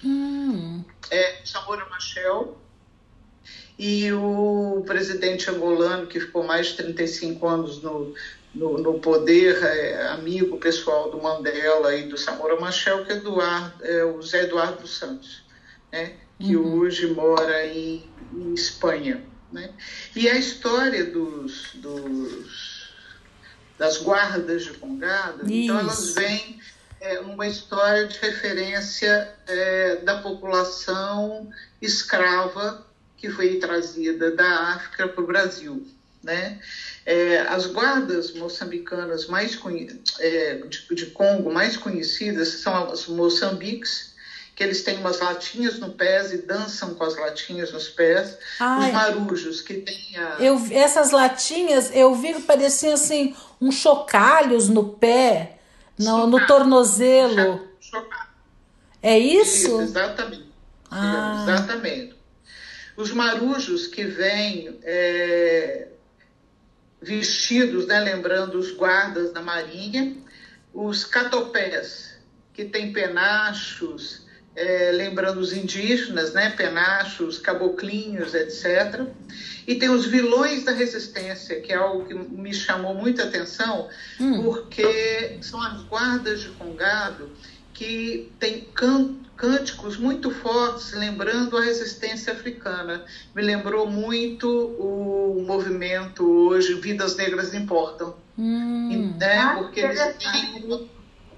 [0.02, 0.84] uhum.
[1.10, 2.56] é Samora Machel,
[3.78, 8.14] e o presidente angolano, que ficou mais de 35 anos no,
[8.54, 13.84] no, no poder, é, amigo pessoal do Mandela e do Samora Machel, que é, Eduardo,
[13.84, 15.42] é o Zé Eduardo dos Santos,
[15.90, 16.14] né?
[16.38, 16.80] que uhum.
[16.80, 19.24] hoje mora em, em Espanha.
[19.50, 19.70] Né?
[20.16, 22.81] E a história dos, dos,
[23.78, 25.52] das guardas de Congado, Isso.
[25.52, 26.60] então elas vêm
[27.00, 35.22] é, uma história de referência é, da população escrava que foi trazida da África para
[35.22, 35.86] o Brasil.
[36.22, 36.60] Né?
[37.04, 39.58] É, as guardas moçambicanas mais
[40.20, 44.11] é, de, de, Congo mais conhecidas são as moçambiques,
[44.54, 48.36] que eles têm umas latinhas no pés e dançam com as latinhas nos pés.
[48.60, 50.36] Ai, os marujos, que têm a...
[50.40, 55.58] eu, Essas latinhas, eu vi que pareciam assim, uns chocalhos no pé,
[55.98, 57.66] no, no tornozelo.
[57.80, 58.32] Chocalho.
[59.02, 59.66] É isso?
[59.66, 60.52] isso exatamente.
[60.90, 61.44] Ah.
[61.48, 62.14] É, exatamente.
[62.96, 65.88] Os marujos que vêm é,
[67.00, 70.14] vestidos, né, lembrando os guardas da Marinha,
[70.74, 72.18] os catopés,
[72.52, 74.21] que têm penachos,
[74.54, 79.06] é, lembrando os indígenas, né, penachos, caboclinhos, etc.
[79.66, 83.88] E tem os vilões da resistência, que é algo que me chamou muita atenção,
[84.20, 84.42] hum.
[84.42, 87.30] porque são as guardas de Congado
[87.72, 93.04] que tem can, cânticos muito fortes, lembrando a resistência africana.
[93.34, 98.14] Me lembrou muito o movimento hoje Vidas Negras Importam.
[98.38, 99.14] Hum.
[99.18, 99.38] Né?
[99.38, 100.88] Ah, Porque eles têm,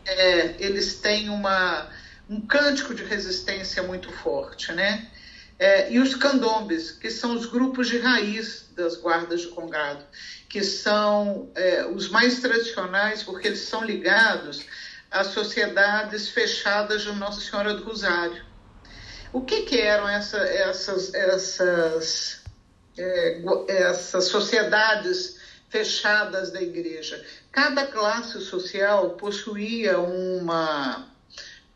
[0.07, 1.88] é, eles têm uma,
[2.28, 5.10] um cântico de resistência muito forte, né?
[5.58, 10.04] É, e os candombes, que são os grupos de raiz das guardas de Congado,
[10.48, 14.64] que são é, os mais tradicionais, porque eles são ligados
[15.10, 18.44] às sociedades fechadas de Nossa Senhora do Rosário.
[19.32, 22.42] O que, que eram essa, essas, essas,
[22.98, 27.24] é, essas sociedades fechadas da igreja?
[27.52, 31.13] Cada classe social possuía uma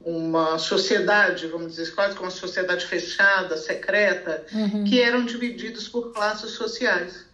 [0.08, 4.84] uma sociedade, vamos dizer, quase como uma sociedade fechada, secreta, uhum.
[4.84, 7.26] que eram divididos por classes sociais.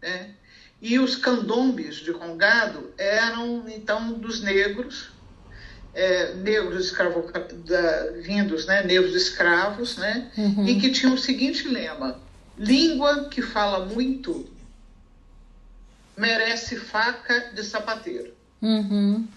[0.00, 0.30] Né?
[0.80, 5.10] E os candombes de Congado eram, então, dos negros,
[5.94, 7.30] é, negros escravo,
[7.64, 10.66] da, vindos, né, negros escravos, né, uhum.
[10.66, 12.18] e que tinham o seguinte lema:
[12.58, 14.50] língua que fala muito
[16.16, 18.34] merece faca de sapateiro.
[18.60, 19.28] Uhum.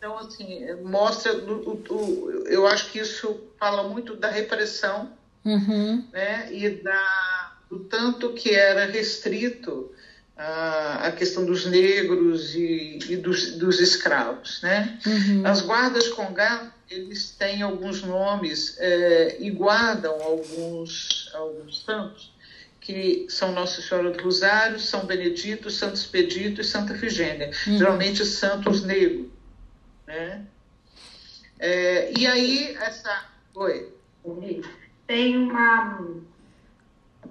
[0.00, 5.12] Então, assim, mostra, o, o, eu acho que isso fala muito da repressão,
[5.44, 6.08] uhum.
[6.10, 9.92] né, e da, do tanto que era restrito
[10.34, 14.98] a, a questão dos negros e, e dos, dos, escravos, né.
[15.06, 15.46] Uhum.
[15.46, 22.32] As guardas congá, eles têm alguns nomes é, e guardam alguns, alguns santos,
[22.80, 27.76] que são Nossa Senhora do Rosário, São Benedito, Santo Expedito e Santa Efigênia, uhum.
[27.76, 29.38] geralmente santos negros.
[30.10, 30.44] Né?
[31.60, 33.28] É, e aí, essa.
[33.54, 33.94] Oi.
[35.06, 36.00] Tem uma,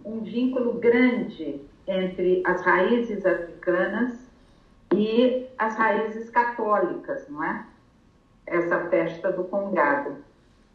[0.05, 4.13] um vínculo grande entre as raízes africanas
[4.95, 7.65] e as raízes católicas, não é?
[8.47, 10.23] Essa festa do Congado.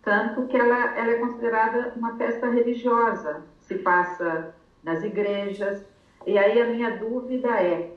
[0.02, 5.82] Tanto que ela, ela é considerada uma festa religiosa, se passa nas igrejas.
[6.26, 7.90] E aí a minha dúvida é,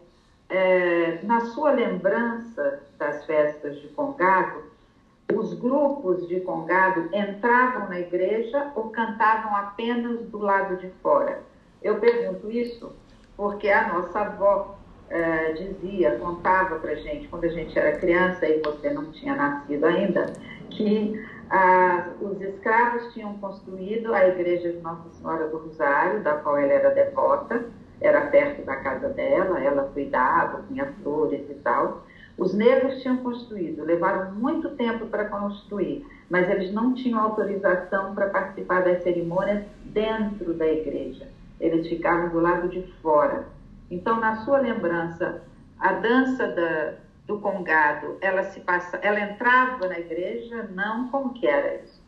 [0.50, 4.64] é, na sua lembrança das festas de Congado,
[5.34, 11.42] os grupos de Congado entravam na igreja ou cantavam apenas do lado de fora?
[11.82, 12.94] Eu pergunto isso
[13.36, 14.78] porque a nossa avó
[15.10, 19.86] é, dizia, contava para gente, quando a gente era criança e você não tinha nascido
[19.86, 20.26] ainda,
[20.70, 26.58] que ah, os escravos tinham construído a igreja de Nossa Senhora do Rosário, da qual
[26.58, 27.66] ela era devota,
[28.00, 32.06] era perto da casa dela, ela cuidava, tinha flores e tal.
[32.38, 38.28] Os negros tinham construído, levaram muito tempo para construir, mas eles não tinham autorização para
[38.28, 41.28] participar das cerimônias dentro da igreja.
[41.60, 43.48] Eles ficavam do lado de fora.
[43.90, 45.42] Então, na sua lembrança,
[45.80, 46.94] a dança da,
[47.26, 50.70] do congado, ela se passa, ela entrava na igreja?
[50.74, 52.02] Não, como que era isso?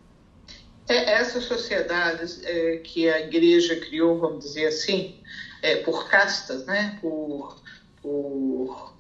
[0.87, 5.15] É, essas sociedades é, que a igreja criou, vamos dizer assim,
[5.61, 6.97] é, por castas, né?
[7.01, 7.55] por,
[8.01, 8.93] por,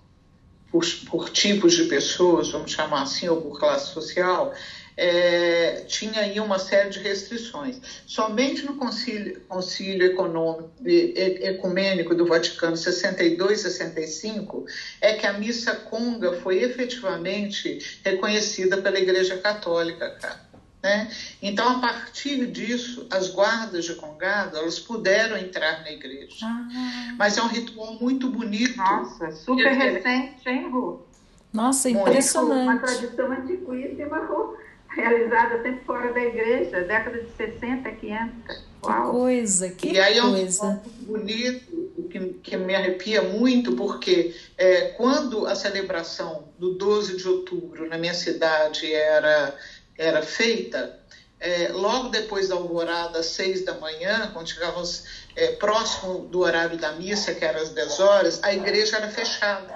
[0.71, 4.53] por, por, tipos de pessoas, vamos chamar assim, ou por classe social,
[4.97, 7.79] é, tinha aí uma série de restrições.
[8.05, 14.65] Somente no Concílio, concílio Econômico, Ecumênico do Vaticano 62 65
[14.99, 20.48] é que a missa conga foi efetivamente reconhecida pela Igreja Católica, cara.
[20.81, 21.11] Né?
[21.41, 26.45] Então, a partir disso, as guardas de Congado elas puderam entrar na igreja.
[26.45, 27.15] Ah.
[27.17, 28.77] Mas é um ritual muito bonito.
[28.77, 31.05] Nossa, super recente, hein, Ru?
[31.51, 32.63] Nossa, impressionante.
[32.63, 34.55] Uma tradição antiquíssima, Ru,
[34.89, 38.69] realizada sempre fora da igreja, década de 60, 500.
[38.81, 39.05] Uau.
[39.05, 44.33] Que coisa, que e aí é um ritual bonito, que, que me arrepia muito, porque
[44.57, 49.53] é, quando a celebração do 12 de outubro na minha cidade era
[49.99, 50.97] era feita,
[51.41, 55.03] é, logo depois da alvorada, às seis da manhã, quando chegávamos
[55.35, 59.75] é, próximo do horário da missa, que era às dez horas, a igreja era fechada.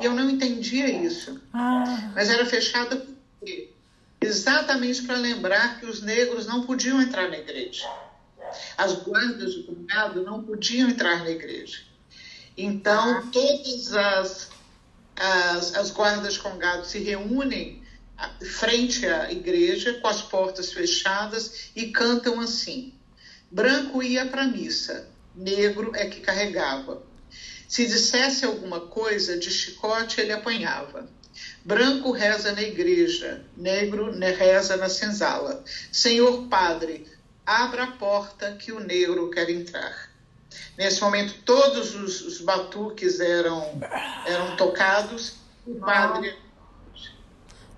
[0.00, 1.40] E eu não entendia isso.
[1.52, 2.12] Ah.
[2.14, 3.70] Mas era fechada por quê?
[4.20, 7.88] Exatamente para lembrar que os negros não podiam entrar na igreja.
[8.78, 11.80] As guardas do cunhado não podiam entrar na igreja.
[12.56, 14.48] Então, todas as,
[15.16, 17.84] as, as guardas de congado se reúnem
[18.44, 22.92] frente à igreja, com as portas fechadas, e cantam assim:
[23.50, 27.02] Branco ia para a missa, negro é que carregava.
[27.68, 31.08] Se dissesse alguma coisa, de chicote ele apanhava.
[31.64, 35.62] Branco reza na igreja, negro reza na senzala.
[35.90, 37.06] Senhor Padre,
[37.44, 40.10] abra a porta que o negro quer entrar.
[40.78, 43.80] Nesse momento, todos os, os batuques eram,
[44.26, 45.34] eram tocados.
[45.66, 46.36] O padre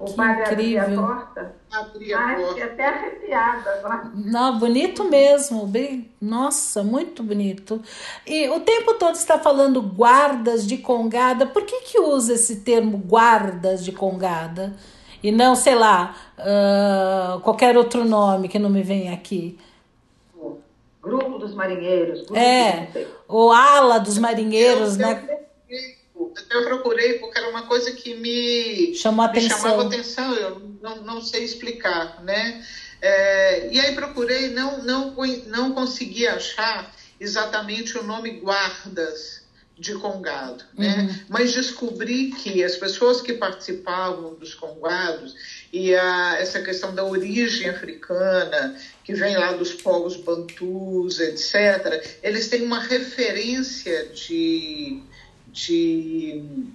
[0.01, 1.55] O padre abria a porta.
[1.73, 2.49] Abria a Ai, porta.
[2.55, 4.11] fiquei até arrepiada agora.
[4.15, 5.67] Não, bonito mesmo.
[5.67, 7.83] bem- Nossa, muito bonito.
[8.27, 11.47] E o tempo todo está falando guardas de congada.
[11.47, 14.73] Por que que usa esse termo guardas de congada?
[15.21, 19.59] E não, sei lá, ah, qualquer outro nome que não me vem aqui.
[20.37, 20.59] O
[21.03, 22.21] Grupo dos marinheiros.
[22.21, 22.89] Grupo, É,
[23.29, 25.27] o ala dos marinheiros, eu, né?
[25.29, 25.39] Eu,
[26.51, 30.31] eu procurei porque era uma coisa que me, Chamou a me chamava atenção.
[30.31, 32.65] atenção, eu não, não sei explicar, né?
[33.01, 35.15] É, e aí procurei, não, não,
[35.47, 39.47] não consegui achar exatamente o nome guardas
[39.79, 41.25] de congado, né?
[41.29, 45.37] Mas descobri que as pessoas que participavam dos congados
[45.73, 52.49] e a, essa questão da origem africana, que vem lá dos povos bantus, etc., eles
[52.49, 55.01] têm uma referência de,
[55.53, 56.69] de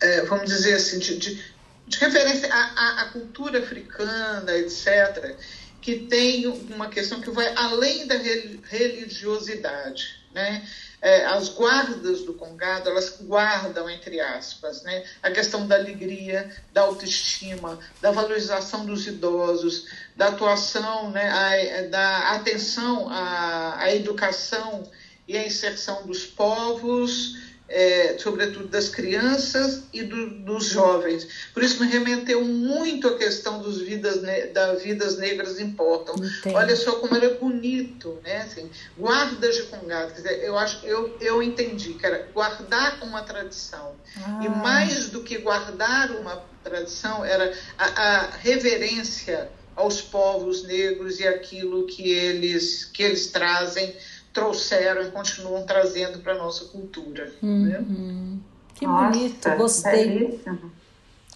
[0.00, 1.44] é, vamos dizer assim, de, de,
[1.86, 5.36] de referência à, à- cultura africana, etc.,
[5.80, 10.66] que tem uma questão que vai além da reli- religiosidade, né?
[11.02, 15.02] É, as guardas do Congado, elas guardam, entre aspas, né?
[15.22, 21.30] a questão da alegria, da autoestima, da valorização dos idosos, da atuação, né?
[21.30, 24.86] a, da atenção à, à educação
[25.30, 27.34] e à inserção dos povos,
[27.68, 31.28] é, sobretudo das crianças e do, dos jovens.
[31.54, 36.16] Por isso me remeteu muito à questão dos vidas, ne- da vidas negras importam.
[36.16, 36.56] Entendo.
[36.56, 38.38] Olha só como era bonito, né?
[38.38, 38.68] Assim,
[38.98, 40.12] guardas de congado.
[40.14, 44.50] Dizer, eu acho, eu, eu entendi que era guardar uma tradição e Ah.
[44.50, 51.86] mais do que guardar uma tradição era a, a reverência aos povos negros e aquilo
[51.86, 53.94] que eles que eles trazem
[54.32, 57.32] trouxeram e continuam trazendo para a nossa cultura.
[57.42, 57.78] né?
[57.78, 58.38] Uhum.
[58.74, 60.72] Que Nossa, bonito, gostei, Belíssimo,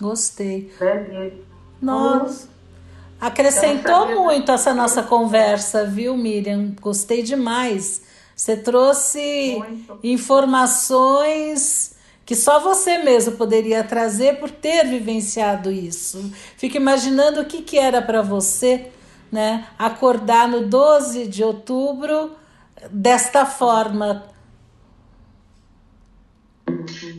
[0.00, 0.72] gostei.
[0.78, 1.44] belíssimo.
[1.82, 2.48] Nossa,
[3.20, 4.20] acrescentou não sabia.
[4.22, 6.74] muito essa nossa conversa, viu, Miriam?
[6.80, 8.02] Gostei demais.
[8.34, 9.98] Você trouxe Muito.
[10.02, 11.94] informações
[12.26, 16.32] que só você mesmo poderia trazer por ter vivenciado isso.
[16.56, 18.86] Fico imaginando o que, que era para você,
[19.30, 19.66] né?
[19.78, 22.32] Acordar no 12 de outubro
[22.90, 24.34] desta forma.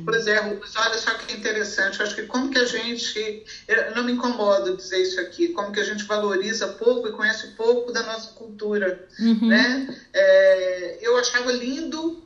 [0.04, 2.02] Pois é, Rubens, olha só que interessante.
[2.02, 3.46] Acho que como que a gente.
[3.68, 7.48] eu não me incomoda dizer isso aqui, como que a gente valoriza pouco e conhece
[7.56, 9.08] pouco da nossa cultura.
[9.48, 9.96] Né?
[10.14, 12.24] É, eu achava lindo,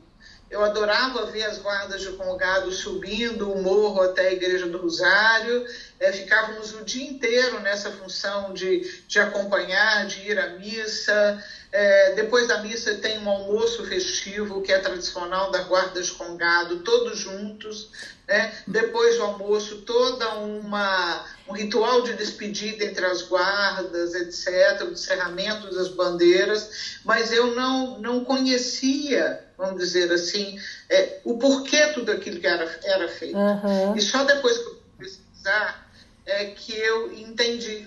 [0.50, 5.64] eu adorava ver as guardas de Congado subindo o morro até a Igreja do Rosário.
[6.00, 11.40] É, ficávamos o dia inteiro nessa função de, de acompanhar, de ir à missa.
[11.70, 16.80] É, depois da missa tem um almoço festivo que é tradicional da Guarda de Congado,
[16.80, 17.90] todos juntos.
[18.26, 18.52] Né?
[18.66, 25.74] Depois do almoço, toda uma um ritual de despedida entre as guardas, etc., o encerramento
[25.74, 30.58] das bandeiras, mas eu não, não conhecia, vamos dizer assim,
[30.88, 33.36] é, o porquê tudo aquilo que era, era feito.
[33.36, 33.94] Aham.
[33.94, 35.86] E só depois que eu pesquisar
[36.24, 37.86] é que eu entendi.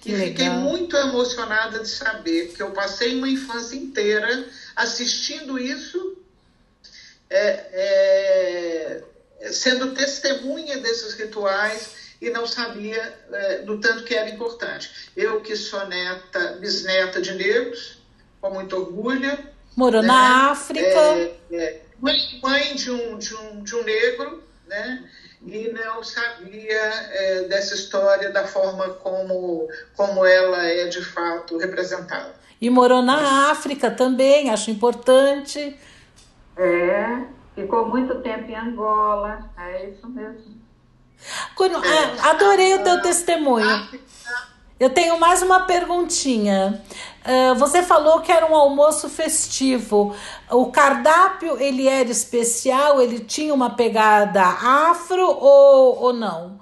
[0.00, 0.60] Que e fiquei legal.
[0.60, 6.16] muito emocionada de saber que eu passei uma infância inteira assistindo isso,
[7.28, 9.02] é,
[9.40, 15.10] é, sendo testemunha desses rituais e não sabia é, do tanto que era importante.
[15.16, 17.98] Eu que sou neta, bisneta de negros,
[18.40, 20.08] com muito orgulho, Morou né?
[20.08, 20.86] na África.
[20.86, 25.04] É, é, mãe, mãe de, um, de, um, de um negro, né?
[25.46, 32.34] E não sabia é, dessa história da forma como, como ela é de fato representada.
[32.60, 35.76] E morou na África também, acho importante.
[36.56, 40.62] É, ficou muito tempo em Angola, é isso mesmo.
[41.54, 43.68] Quando- ah, adorei o teu testemunho.
[43.68, 44.04] África,
[44.78, 46.82] Eu tenho mais uma perguntinha.
[47.24, 50.14] Ah, você falou que era um almoço festivo.
[50.50, 53.00] O cardápio ele era especial?
[53.00, 56.60] Ele tinha uma pegada afro ou, ou não?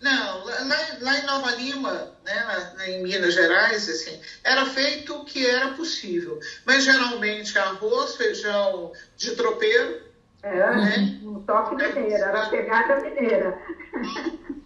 [0.00, 0.54] Não, lá,
[1.00, 6.38] lá- em Nova Lima, né, em Minas Gerais, assim, era feito o que era possível.
[6.66, 10.04] Mas geralmente arroz, feijão de tropeiro,
[10.42, 11.20] É, Né?
[11.24, 13.58] um toque mineiro, era a pegada mineira.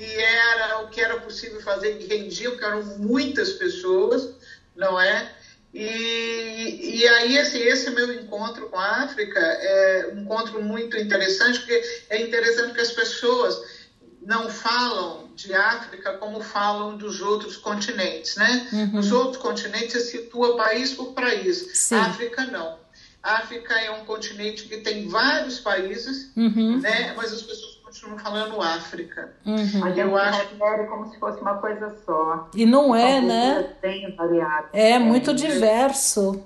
[0.00, 4.30] e era o que era possível fazer que rendia, porque eram muitas pessoas,
[4.74, 5.30] não é?
[5.72, 11.60] E, e aí esse, esse meu encontro com a África é um encontro muito interessante,
[11.60, 13.60] porque é interessante que as pessoas
[14.22, 18.68] não falam de África como falam dos outros continentes, né?
[18.92, 21.94] Nos outros continentes se situa país por país, Sim.
[21.94, 22.78] a África não.
[23.22, 26.80] A África é um continente que tem vários países, Uhum.
[26.80, 27.12] né?
[27.16, 29.32] Mas as pessoas continuam falando África.
[29.44, 29.84] Uhum.
[29.84, 32.48] A gente Eu acho- refere como se fosse uma coisa só.
[32.54, 33.74] E não é, né?
[33.82, 34.70] Bem variadas.
[34.72, 36.44] É muito diverso.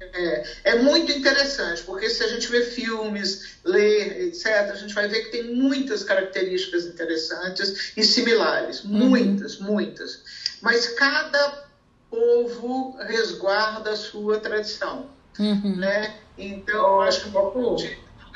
[0.00, 5.08] É, é muito interessante, porque se a gente vê filmes, lê, etc., a gente vai
[5.08, 8.82] ver que tem muitas características interessantes e similares.
[8.84, 10.22] Muitas, muitas.
[10.60, 11.64] Mas cada
[12.10, 15.06] povo resguarda a sua tradição.
[15.38, 15.76] Uhum.
[15.76, 16.14] Né?
[16.38, 17.30] Então, acho que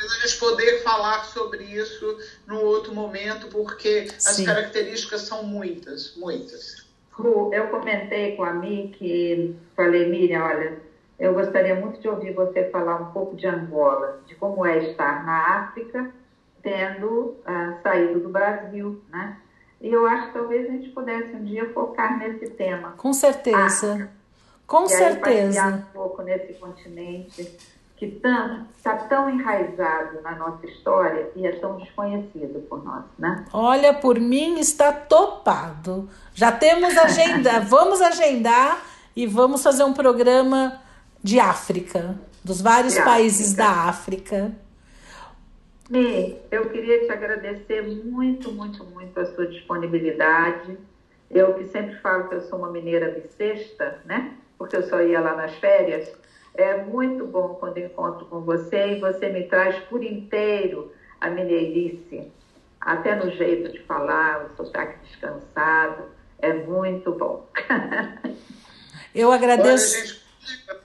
[0.01, 4.45] talvez a gente poder falar sobre isso num outro momento, porque as Sim.
[4.47, 6.89] características são muitas, muitas.
[7.11, 10.79] Ru, eu comentei com a Mi que falei, Miriam, olha,
[11.19, 15.25] eu gostaria muito de ouvir você falar um pouco de Angola, de como é estar
[15.25, 16.11] na África,
[16.63, 19.37] tendo ah, saído do Brasil, né?
[19.81, 22.93] E eu acho que talvez a gente pudesse um dia focar nesse tema.
[22.93, 24.11] Com certeza.
[24.67, 25.67] Com e aí certeza.
[25.67, 27.59] um pouco nesse continente
[28.01, 33.45] que está tão enraizado na nossa história e é tão desconhecido por nós, né?
[33.53, 36.09] Olha, por mim está topado.
[36.33, 38.83] Já temos agenda, vamos agendar
[39.15, 40.81] e vamos fazer um programa
[41.23, 43.63] de África, dos vários De países África.
[43.63, 44.53] da África.
[45.91, 50.79] Mi, eu queria te agradecer muito, muito, muito a sua disponibilidade.
[51.31, 54.33] Eu que sempre falo que eu sou uma mineira bissexta, né?
[54.57, 56.11] Porque eu só ia lá nas férias.
[56.61, 62.31] É muito bom quando encontro com você e você me traz por inteiro a mineirice,
[62.81, 66.11] até no jeito de falar, o sotaque descansado.
[66.39, 67.51] É muito bom.
[69.15, 69.99] Eu Olha, agradeço.
[69.99, 70.23] gente,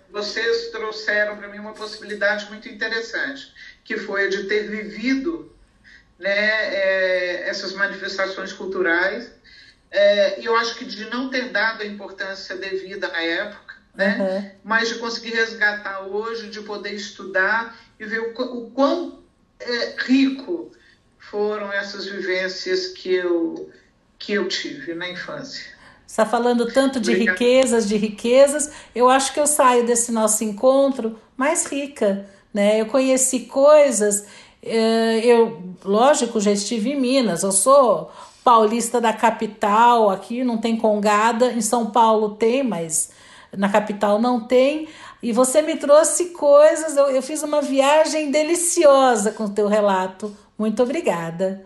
[0.09, 3.53] vocês trouxeram para mim uma possibilidade muito interessante,
[3.83, 5.53] que foi a de ter vivido
[6.17, 9.31] né, é, essas manifestações culturais,
[9.91, 13.64] é, e eu acho que de não ter dado a importância devida na época,
[13.95, 14.51] né, Uhum.
[14.63, 19.19] mas de conseguir resgatar hoje, de poder estudar e ver o, o quão
[19.59, 20.71] é, rico
[21.17, 23.69] foram essas vivências que eu,
[24.19, 25.63] que eu tive na infância.
[26.07, 27.37] Está falando tanto de Obrigada.
[27.39, 28.71] riquezas, de riquezas.
[28.93, 32.79] Eu acho que eu saio desse nosso encontro mais rica, né?
[32.79, 34.25] Eu conheci coisas.
[34.61, 37.43] eh, Eu, lógico, já estive em Minas.
[37.43, 38.11] Eu sou
[38.43, 40.09] paulista da capital.
[40.11, 41.51] Aqui não tem congada.
[41.51, 43.09] Em São Paulo tem, mas
[43.57, 44.87] na capital não tem.
[45.21, 46.95] E você me trouxe coisas.
[46.97, 50.35] Eu, eu fiz uma viagem deliciosa com o teu relato.
[50.57, 51.65] Muito obrigada.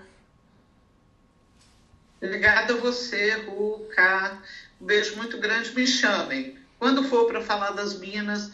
[2.22, 4.38] Obrigada a você, Ru, Cá.
[4.82, 5.74] Um beijo muito grande.
[5.76, 6.58] Me chamem.
[6.78, 8.52] Quando for para falar das Minas,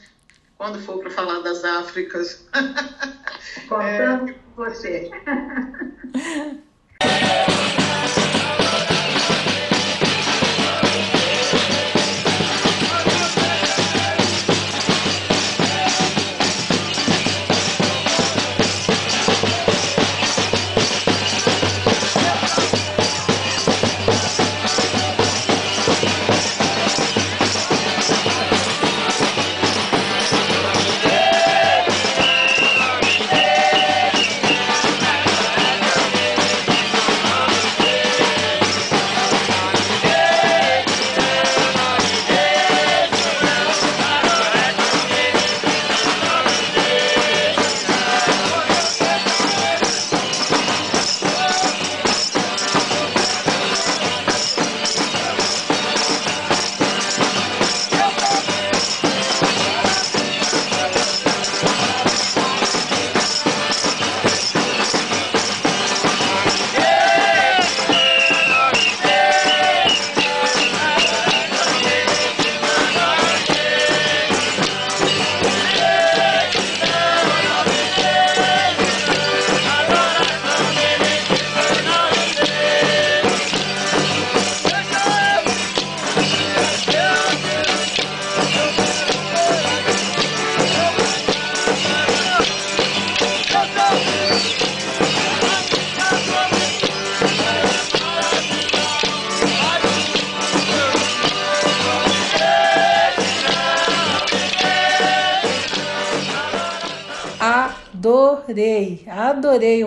[0.57, 2.47] quando for para falar das Áfricas.
[3.67, 5.11] Contamos com você.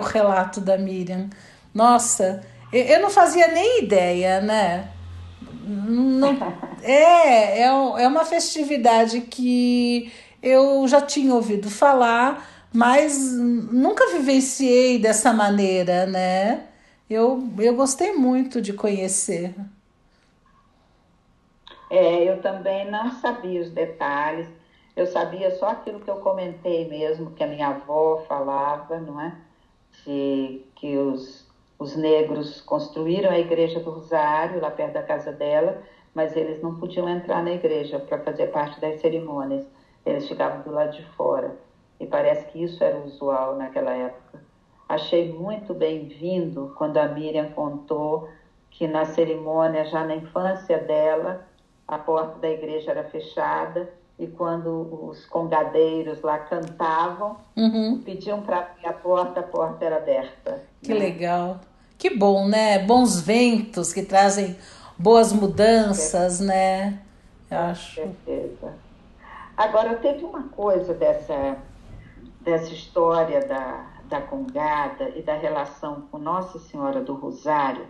[0.09, 1.29] relato da Miriam.
[1.73, 2.41] Nossa,
[2.71, 4.89] eu, não fazia nem ideia, né?
[5.63, 6.37] Não,
[6.81, 15.33] é, é, é uma festividade que eu já tinha ouvido falar, mas nunca vivenciei dessa
[15.33, 16.65] maneira, né?
[17.09, 19.55] Eu, eu gostei muito de conhecer.
[21.89, 24.47] É, eu também não sabia os detalhes.
[24.95, 29.33] Eu sabia só aquilo que eu comentei mesmo, que a minha avó falava, não é?
[30.05, 31.47] De que os,
[31.77, 35.81] os negros construíram a igreja do Rosário, lá perto da casa dela,
[36.13, 39.65] mas eles não podiam entrar na igreja para fazer parte das cerimônias.
[40.05, 41.55] Eles ficavam do lado de fora.
[41.99, 44.41] E parece que isso era usual naquela época.
[44.87, 48.27] Achei muito bem-vindo quando a Miriam contou
[48.71, 51.45] que na cerimônia, já na infância dela,
[51.87, 58.01] a porta da igreja era fechada e quando os congadeiros lá cantavam, uhum.
[58.03, 60.61] pediam para abrir a porta, a porta era aberta.
[60.83, 60.99] Que né?
[60.99, 61.61] legal.
[61.97, 62.79] Que bom, né?
[62.79, 64.57] Bons ventos que trazem
[64.97, 66.99] boas mudanças, né?
[67.49, 68.01] Eu acho.
[68.01, 68.73] Com certeza.
[69.55, 71.57] Agora, teve uma coisa dessa,
[72.41, 77.87] dessa história da, da Congada e da relação com Nossa Senhora do Rosário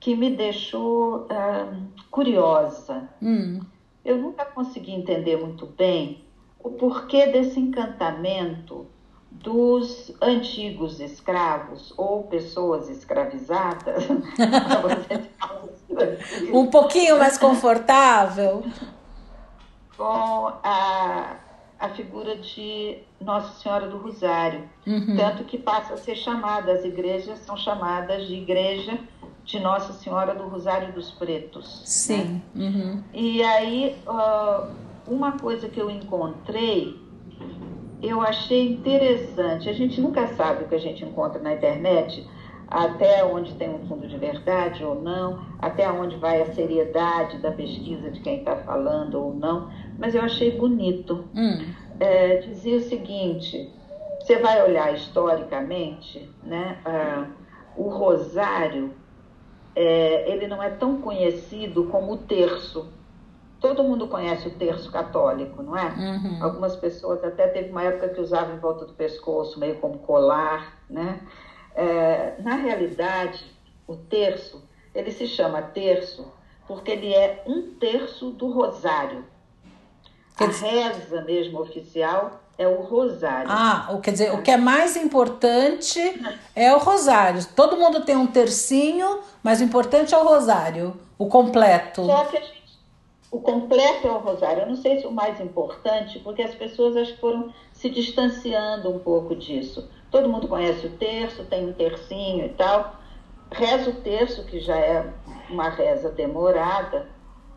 [0.00, 3.08] que me deixou uh, curiosa.
[3.20, 3.60] Hum.
[4.08, 6.24] Eu nunca consegui entender muito bem
[6.58, 8.86] o porquê desse encantamento
[9.30, 14.08] dos antigos escravos ou pessoas escravizadas.
[16.50, 18.64] um pouquinho mais confortável.
[19.94, 21.36] Com a,
[21.78, 24.66] a figura de Nossa Senhora do Rosário.
[24.86, 25.18] Uhum.
[25.18, 28.98] Tanto que passa a ser chamada, as igrejas são chamadas de igreja
[29.48, 31.82] de Nossa Senhora do Rosário dos Pretos.
[31.86, 32.42] Sim.
[32.54, 32.66] Né?
[32.66, 33.02] Uhum.
[33.14, 34.70] E aí, uh,
[35.06, 37.08] uma coisa que eu encontrei
[38.02, 39.68] eu achei interessante.
[39.68, 42.24] A gente nunca sabe o que a gente encontra na internet,
[42.68, 47.50] até onde tem um fundo de verdade ou não, até onde vai a seriedade da
[47.50, 51.24] pesquisa de quem está falando ou não, mas eu achei bonito.
[51.34, 51.72] Hum.
[51.98, 53.72] É, dizia o seguinte:
[54.20, 58.92] você vai olhar historicamente, né, uh, o rosário,
[59.78, 62.92] é, ele não é tão conhecido como o terço
[63.60, 65.88] todo mundo conhece o terço católico, não é?
[65.88, 66.42] Uhum.
[66.42, 70.78] Algumas pessoas até teve uma época que usavam em volta do pescoço, meio como colar,
[70.88, 71.20] né?
[71.74, 73.44] É, na realidade,
[73.86, 74.62] o terço,
[74.94, 76.32] ele se chama terço
[76.66, 79.24] porque ele é um terço do rosário.
[80.38, 83.48] A reza mesmo oficial é o rosário.
[83.48, 86.00] Ah, quer dizer, o que é mais importante
[86.54, 87.46] é o rosário.
[87.54, 92.04] Todo mundo tem um tercinho, mas o importante é o rosário, o completo.
[92.04, 92.58] Só que a gente
[93.30, 94.62] o completo é o rosário.
[94.62, 98.90] Eu não sei se o mais importante, porque as pessoas acho que foram se distanciando
[98.90, 99.88] um pouco disso.
[100.10, 102.96] Todo mundo conhece o terço, tem um tercinho e tal.
[103.50, 105.12] Reza o terço, que já é
[105.50, 107.06] uma reza demorada.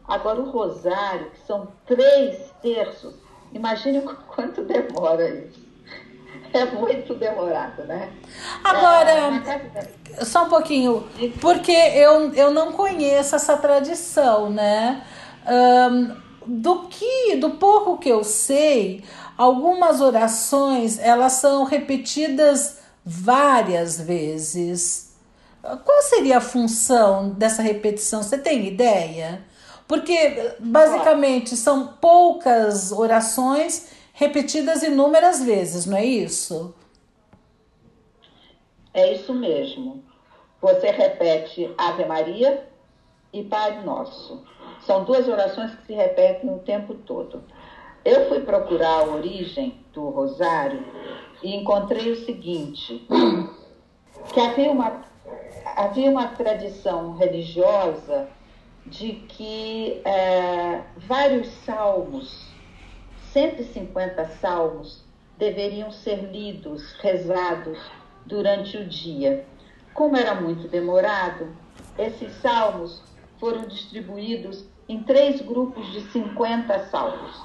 [0.06, 3.16] Agora, o rosário, que são três terços,
[3.54, 4.02] imagine
[4.34, 5.72] quanto demora isso.
[6.54, 8.12] É muito demorado, né?
[8.62, 11.08] Agora, é, só um pouquinho,
[11.39, 15.02] porque eu, eu não conheço essa tradição, né?
[15.47, 19.04] Um, do que, do pouco que eu sei,
[19.38, 25.16] algumas orações elas são repetidas várias vezes.
[25.62, 28.24] Qual seria a função dessa repetição?
[28.24, 29.43] Você tem ideia?
[29.92, 36.74] Porque basicamente são poucas orações repetidas inúmeras vezes, não é isso?
[38.94, 40.02] É isso mesmo.
[40.62, 42.66] Você repete Ave Maria
[43.34, 44.42] e Pai Nosso.
[44.86, 47.44] São duas orações que se repetem o tempo todo.
[48.06, 50.86] Eu fui procurar a origem do rosário
[51.44, 53.06] e encontrei o seguinte,
[54.34, 55.04] que havia uma,
[55.76, 58.30] havia uma tradição religiosa
[58.86, 62.48] de que é, vários salmos,
[63.32, 65.04] 150 salmos,
[65.38, 67.80] deveriam ser lidos, rezados
[68.26, 69.46] durante o dia.
[69.94, 71.48] Como era muito demorado,
[71.98, 73.02] esses salmos
[73.40, 77.42] foram distribuídos em três grupos de 50 salmos.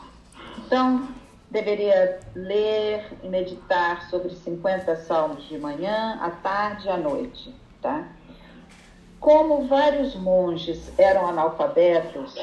[0.59, 1.09] Então,
[1.51, 8.09] deveria ler e meditar sobre 50 salmos de manhã, à tarde e à noite, tá?
[9.21, 12.35] Como vários monges eram analfabetos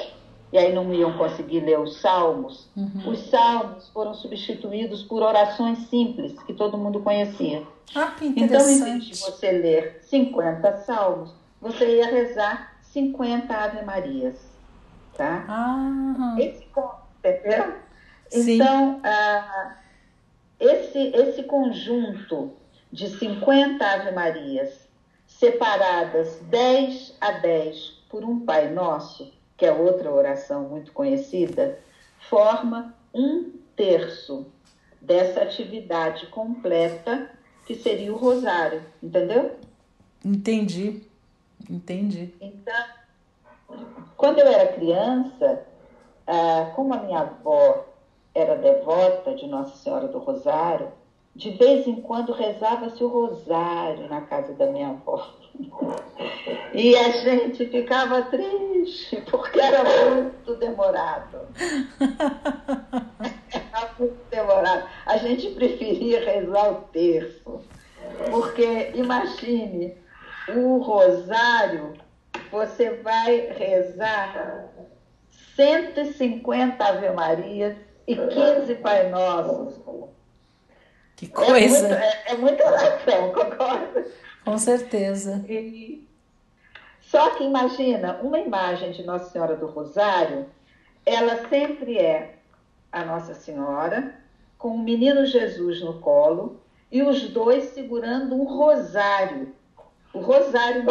[0.53, 3.09] e aí não iam conseguir ler os salmos, uhum.
[3.09, 7.63] os salmos foram substituídos por orações simples que todo mundo conhecia.
[7.95, 13.83] Ah, que então, em vez de você ler 50 salmos, você ia rezar 50 Ave
[13.83, 14.35] Marias,
[15.15, 15.43] tá?
[15.47, 16.35] Ah.
[16.37, 16.67] Esse,
[17.19, 17.73] entendeu?
[18.29, 18.55] Sim.
[18.55, 19.75] Então, ah,
[20.59, 22.53] esse, esse conjunto
[22.91, 24.87] de 50 Ave Marias,
[25.39, 31.79] separadas 10 a 10 por um Pai Nosso, que é outra oração muito conhecida,
[32.29, 34.45] forma um terço
[35.01, 37.29] dessa atividade completa
[37.65, 39.51] que seria o rosário, entendeu?
[40.23, 41.01] Entendi.
[41.69, 42.33] Entendi.
[42.41, 42.85] Então,
[44.17, 45.65] quando eu era criança,
[46.27, 47.85] ah, como a minha avó
[48.35, 50.89] era devota de Nossa Senhora do Rosário,
[51.35, 55.27] de vez em quando rezava-se o rosário na casa da minha avó.
[56.73, 61.47] E a gente ficava triste, porque era muito demorado.
[63.53, 64.89] Era muito demorado.
[65.05, 67.61] A gente preferia rezar o terço.
[68.31, 69.95] Porque, imagine,
[70.49, 71.93] o rosário,
[72.51, 74.69] você vai rezar
[75.55, 77.75] 150 Ave Marias
[78.07, 79.79] e 15 Pai Nossos.
[81.25, 81.87] Que coisa!
[81.87, 84.05] É, muito, é, é muita oração, concorda?
[84.43, 85.43] Com certeza.
[85.47, 86.05] E...
[87.01, 90.47] Só que imagina, uma imagem de Nossa Senhora do Rosário,
[91.05, 92.35] ela sempre é
[92.91, 94.15] a Nossa Senhora
[94.57, 96.59] com o menino Jesus no colo
[96.91, 99.53] e os dois segurando um rosário.
[100.13, 100.83] O rosário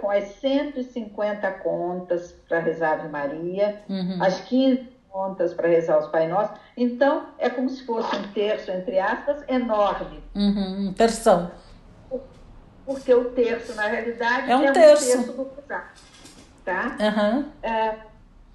[0.00, 4.18] com as 150 contas para rezar Ave Maria, Uhum.
[4.22, 6.58] as 15 contas para rezar os Pai Nossos.
[6.76, 10.22] Então, é como se fosse um terço, entre aspas, enorme.
[10.34, 10.92] Uhum.
[10.96, 11.50] Terção.
[12.86, 15.06] Porque o terço, na realidade, É um um terço.
[15.06, 15.88] terço do rosário.
[16.64, 16.96] Tá?
[17.00, 17.46] Aham.
[17.62, 17.94] É,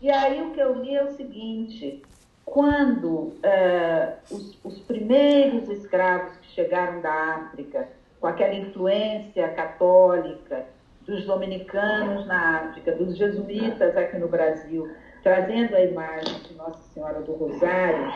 [0.01, 2.01] e aí o que eu li é o seguinte:
[2.45, 7.87] quando é, os, os primeiros escravos que chegaram da África,
[8.19, 10.65] com aquela influência católica
[11.01, 14.89] dos dominicanos na África, dos jesuítas aqui no Brasil,
[15.23, 18.13] trazendo a imagem de Nossa Senhora do Rosário,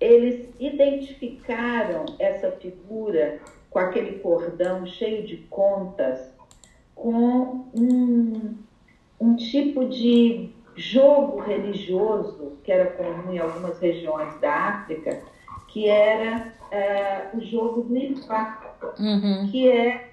[0.00, 3.38] eles identificaram essa figura
[3.70, 6.32] com aquele cordão cheio de contas,
[6.94, 8.56] com um,
[9.20, 15.20] um tipo de jogo religioso que era comum em algumas regiões da África,
[15.68, 18.64] que era eh, o jogo do Ifá,
[18.98, 19.48] Uhum.
[19.50, 20.08] que é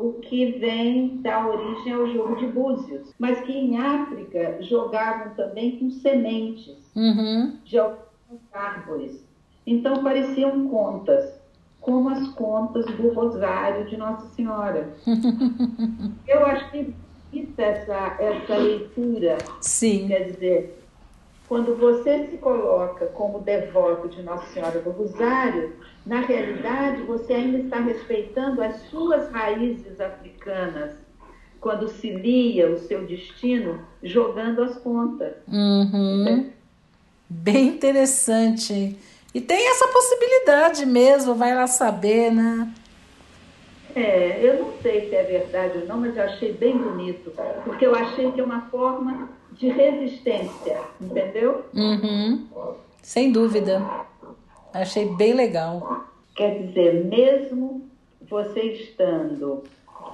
[0.00, 5.78] o que vem da origem ao jogo de búzios, mas que em África jogavam também
[5.78, 7.58] com sementes Uhum.
[7.64, 8.00] de algumas
[8.52, 9.22] árvores.
[9.66, 11.38] Então pareciam contas,
[11.80, 14.88] como as contas do Rosário de Nossa Senhora.
[16.26, 16.94] Eu achei
[17.30, 20.08] bonita essa, essa leitura, Sim.
[20.08, 20.79] quer dizer,
[21.50, 25.72] quando você se coloca como devoto de Nossa Senhora do Rosário,
[26.06, 30.92] na realidade você ainda está respeitando as suas raízes africanas,
[31.60, 35.32] quando se lia o seu destino jogando as contas.
[35.48, 36.52] Uhum.
[37.28, 38.96] Bem interessante.
[39.34, 42.72] E tem essa possibilidade mesmo, vai lá saber, né?
[43.96, 47.32] É, eu não sei se é verdade ou não, mas eu achei bem bonito,
[47.64, 51.66] porque eu achei que é uma forma de resistência, entendeu?
[51.74, 52.46] Uhum.
[53.02, 53.82] Sem dúvida.
[54.72, 56.06] Achei bem legal.
[56.34, 57.86] Quer dizer, mesmo
[58.22, 59.62] você estando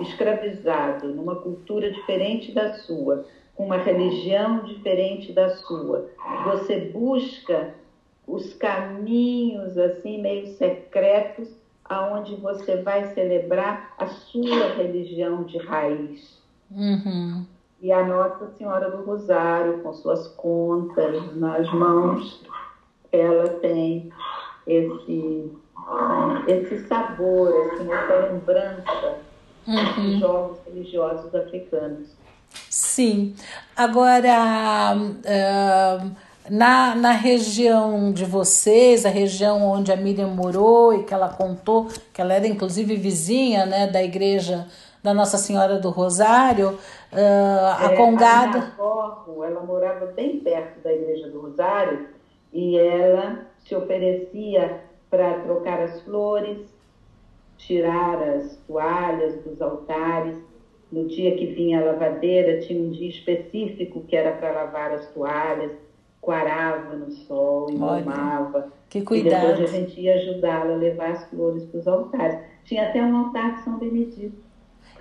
[0.01, 3.25] escravizado numa cultura diferente da sua,
[3.55, 6.11] com uma religião diferente da sua,
[6.45, 7.73] você busca
[8.27, 11.49] os caminhos assim meio secretos
[11.85, 16.43] aonde você vai celebrar a sua religião de raiz.
[16.69, 17.47] Uhum.
[17.87, 22.43] E a Nossa Senhora do Rosário, com suas contas nas mãos,
[23.13, 24.11] ela tem
[24.67, 25.53] esse,
[26.49, 29.19] esse sabor, assim, essa lembrança
[29.95, 32.09] dos jogos religiosos africanos.
[32.69, 33.37] Sim.
[33.77, 34.97] Agora,
[36.51, 41.87] na, na região de vocês, a região onde a Miriam morou e que ela contou,
[42.13, 44.67] que ela era inclusive vizinha né, da igreja
[45.07, 46.77] da Nossa Senhora do Rosário,
[47.13, 48.59] a É, Congada.
[48.59, 52.09] minha avó, ela morava bem perto da Igreja do Rosário
[52.53, 56.59] e ela se oferecia para trocar as flores,
[57.57, 60.37] tirar as toalhas dos altares.
[60.91, 65.07] No dia que vinha a lavadeira, tinha um dia específico que era para lavar as
[65.11, 65.71] toalhas,
[66.21, 68.73] quarava no sol, engomava.
[68.89, 69.47] Que E cuidado.
[69.57, 72.39] depois a gente ia ajudá-la a levar as flores para os altares.
[72.65, 74.46] Tinha até um altar de São Benedito.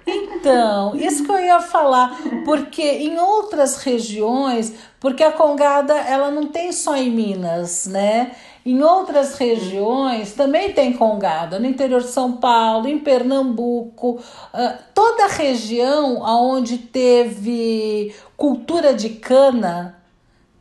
[0.08, 6.48] Então, isso que eu ia falar, porque em outras regiões, porque a congada ela não
[6.48, 8.32] tem só em Minas, né?
[8.66, 14.20] Em outras regiões também tem congada, no interior de São Paulo, em Pernambuco,
[14.54, 20.00] ah, toda a região onde teve cultura de cana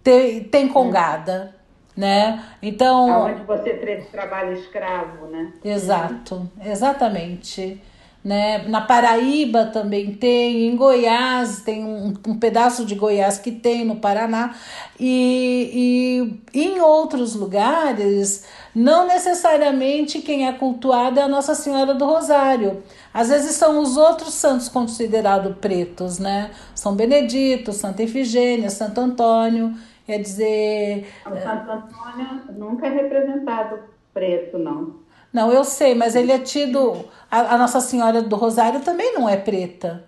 [0.03, 1.55] tem, tem congada,
[1.97, 2.45] né?
[2.63, 5.53] Então, Aonde você tra- trabalha escravo, né?
[5.65, 7.81] Exato, exatamente.
[8.25, 8.67] Né?
[8.69, 13.97] Na Paraíba também tem, em Goiás tem um, um pedaço de Goiás que tem no
[13.97, 14.55] Paraná
[14.99, 22.07] e, e em outros lugares não necessariamente quem é cultuado é a Nossa Senhora do
[22.07, 22.83] Rosário.
[23.13, 26.51] Às vezes são os outros santos considerados pretos, né?
[26.75, 29.75] São Benedito, Santa Efigênia, Santo Antônio.
[30.07, 33.81] Quer dizer, O Santo Antônio nunca é representado
[34.13, 35.04] preto, não.
[35.35, 37.05] Não, eu sei, mas ele é tido.
[37.29, 40.05] A, a Nossa Senhora do Rosário também não é preta.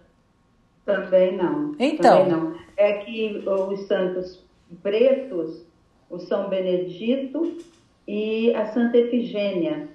[0.84, 1.74] Também não.
[1.80, 2.24] Então.
[2.24, 2.56] Também não.
[2.76, 4.44] É que os santos
[4.84, 5.64] pretos,
[6.08, 7.58] o São Benedito
[8.06, 9.88] e a Santa Efigênia,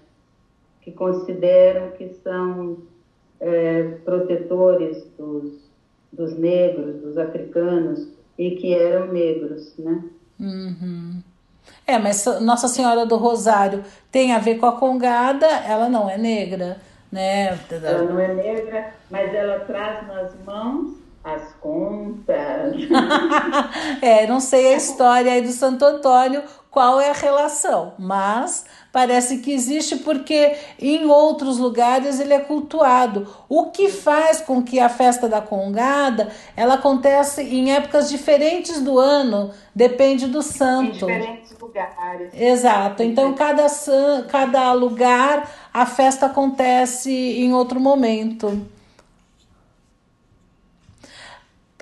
[0.82, 2.80] que consideram que são
[3.40, 5.54] é, protetores dos,
[6.12, 10.04] dos negros, dos africanos, e que eram negros, né?
[10.40, 11.22] Uhum.
[11.86, 16.18] É, mas Nossa Senhora do Rosário tem a ver com a congada, ela não é
[16.18, 16.78] negra,
[17.12, 17.58] né?
[17.70, 22.76] Ela não é negra, mas ela traz nas mãos as contas.
[24.02, 29.38] é, não sei a história aí do Santo Antônio, qual é a relação, mas parece
[29.38, 33.28] que existe porque em outros lugares ele é cultuado.
[33.48, 39.00] O que faz com que a festa da Congada ela acontece em épocas diferentes do
[39.00, 41.10] ano, depende do santo.
[41.10, 42.34] Em diferentes lugares.
[42.34, 43.04] Exato.
[43.04, 43.68] Então cada
[44.30, 48.66] cada lugar a festa acontece em outro momento.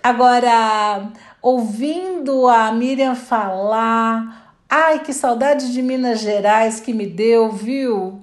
[0.02, 8.22] Agora, ouvindo a Miriam falar, ai que saudade de Minas Gerais que me deu, viu?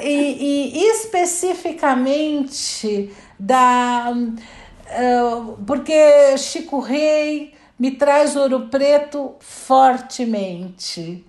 [0.00, 4.10] E, e especificamente da.
[4.10, 11.26] Uh, porque Chico Rei me traz Ouro Preto fortemente.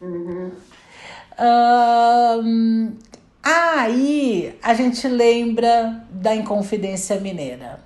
[0.00, 0.50] Uhum.
[1.38, 2.92] Uh,
[3.42, 7.80] aí a gente lembra da Inconfidência Mineira.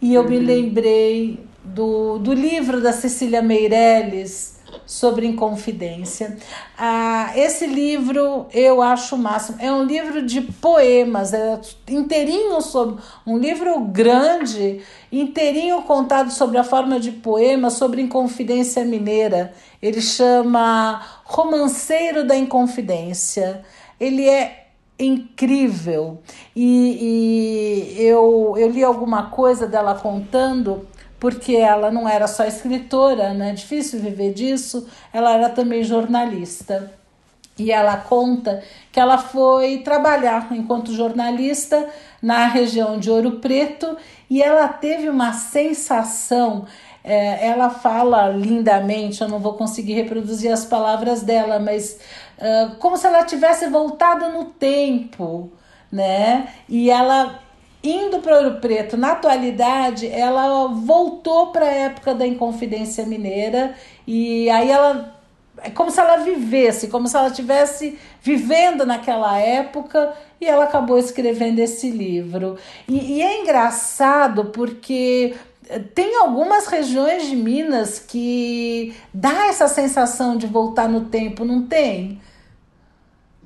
[0.00, 0.28] E eu uhum.
[0.28, 6.36] me lembrei do, do livro da Cecília Meirelles sobre Inconfidência.
[6.76, 9.58] Ah, esse livro eu acho o máximo.
[9.60, 16.64] É um livro de poemas, é inteirinho sobre um livro grande, inteirinho contado sobre a
[16.64, 19.52] forma de poema, sobre Inconfidência Mineira.
[19.80, 23.64] Ele chama Romanceiro da Inconfidência.
[23.98, 26.18] Ele é incrível.
[26.54, 30.86] E, e eu, eu li alguma coisa dela contando,
[31.18, 33.52] porque ela não era só escritora, né?
[33.52, 36.92] Difícil viver disso, ela era também jornalista.
[37.58, 38.62] E ela conta
[38.92, 41.88] que ela foi trabalhar enquanto jornalista
[42.22, 43.96] na região de Ouro Preto
[44.30, 46.66] e ela teve uma sensação.
[47.02, 51.98] É, ela fala lindamente, eu não vou conseguir reproduzir as palavras dela, mas
[52.38, 55.50] uh, como se ela tivesse voltado no tempo,
[55.90, 56.48] né?
[56.68, 57.40] E ela
[57.82, 63.74] indo para Ouro Preto, na atualidade, ela voltou para a época da Inconfidência Mineira
[64.06, 65.18] e aí ela
[65.62, 70.98] é como se ela vivesse, como se ela estivesse vivendo naquela época e ela acabou
[70.98, 72.56] escrevendo esse livro.
[72.86, 75.34] E, e, é engraçado porque
[75.94, 82.20] tem algumas regiões de Minas que dá essa sensação de voltar no tempo, não tem?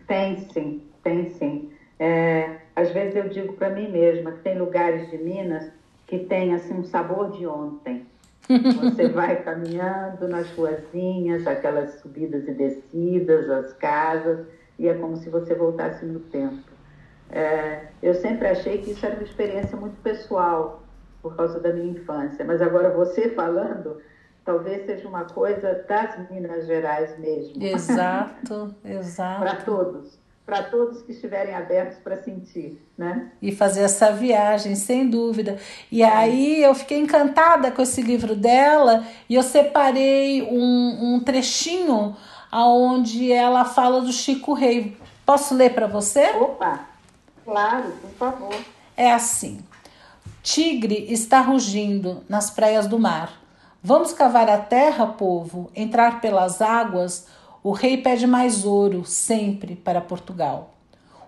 [0.06, 1.70] Tem sim, tem sim.
[1.98, 5.70] É, às vezes eu digo para mim mesma que tem lugares de Minas
[6.06, 8.06] que tem assim um sabor de ontem.
[8.48, 14.46] Você vai caminhando nas ruazinhas, aquelas subidas e descidas, as casas,
[14.78, 16.70] e é como se você voltasse no tempo.
[17.30, 20.82] É, eu sempre achei que isso era uma experiência muito pessoal,
[21.22, 23.98] por causa da minha infância, mas agora você falando,
[24.44, 27.62] talvez seja uma coisa das Minas Gerais mesmo.
[27.62, 29.40] Exato, exato.
[29.40, 33.30] para todos para todos que estiverem abertos para sentir, né?
[33.40, 35.58] E fazer essa viagem, sem dúvida.
[35.90, 42.16] E aí eu fiquei encantada com esse livro dela e eu separei um, um trechinho
[42.50, 44.96] aonde ela fala do Chico Rei.
[45.24, 46.30] Posso ler para você?
[46.32, 46.80] Opa,
[47.44, 48.54] claro, por favor.
[48.96, 49.64] É assim:
[50.42, 53.40] Tigre está rugindo nas praias do mar.
[53.82, 57.26] Vamos cavar a terra, povo, entrar pelas águas
[57.64, 60.74] o rei pede mais ouro, sempre, para Portugal.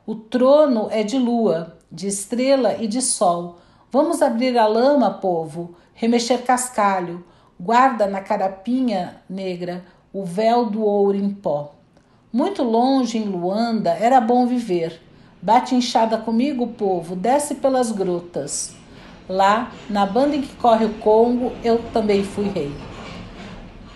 [0.05, 3.59] O trono é de lua, de estrela e de sol.
[3.91, 7.25] Vamos abrir a lama, povo, remexer cascalho.
[7.59, 11.73] Guarda na carapinha negra o véu do ouro em pó.
[12.33, 15.01] Muito longe, em Luanda, era bom viver.
[15.41, 18.75] Bate inchada comigo, povo, desce pelas grutas.
[19.29, 22.73] Lá, na banda em que corre o Congo, eu também fui rei.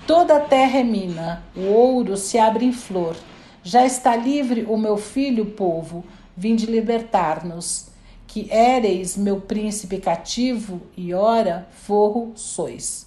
[0.09, 3.15] Toda a terra é mina, o ouro se abre em flor.
[3.63, 6.03] Já está livre o meu filho, povo,
[6.35, 7.89] vinde libertar-nos.
[8.27, 13.07] Que éreis meu príncipe cativo, e ora forro sois.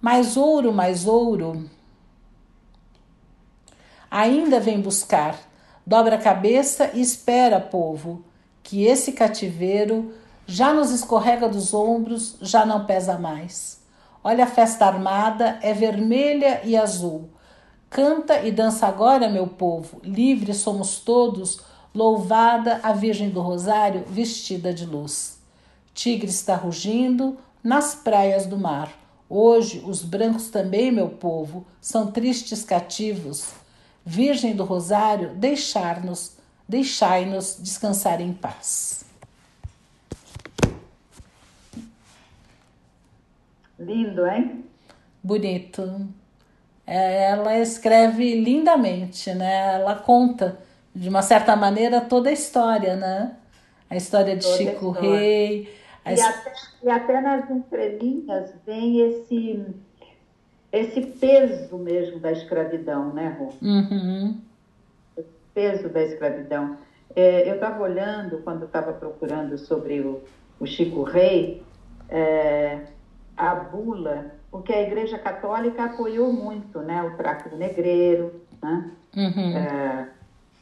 [0.00, 1.68] Mais ouro, mais ouro.
[4.08, 5.36] Ainda vem buscar.
[5.84, 8.22] Dobra a cabeça e espera, povo,
[8.62, 10.14] que esse cativeiro
[10.46, 13.77] já nos escorrega dos ombros, já não pesa mais.
[14.22, 17.30] Olha a festa armada, é vermelha e azul.
[17.88, 21.60] Canta e dança agora, meu povo, livres somos todos,
[21.94, 25.38] louvada a Virgem do Rosário vestida de luz.
[25.94, 28.92] Tigre está rugindo nas praias do mar.
[29.28, 33.48] Hoje os brancos também, meu povo, são tristes cativos.
[34.04, 36.36] Virgem do Rosário, deixar-nos,
[36.68, 39.07] deixai-nos descansar em paz.
[43.78, 44.64] Lindo, hein?
[45.22, 46.08] Bonito.
[46.86, 49.74] É, ela escreve lindamente, né?
[49.74, 50.58] Ela conta,
[50.94, 53.36] de uma certa maneira, toda a história, né?
[53.90, 55.18] A história de toda Chico história.
[55.18, 55.74] Rei.
[56.06, 56.52] E, até,
[56.82, 59.66] e até nas entrelinhas vem esse,
[60.72, 63.52] esse peso mesmo da escravidão, né, Rô?
[63.60, 64.40] Uhum.
[65.16, 66.78] O peso da escravidão.
[67.14, 70.22] É, eu estava olhando, quando estava procurando sobre o,
[70.58, 71.62] o Chico Rei,
[72.08, 72.80] é,
[73.38, 78.90] a bula, porque a Igreja Católica apoiou muito né, o tráfico negreiro, né?
[79.16, 79.56] Uhum.
[79.56, 80.08] É,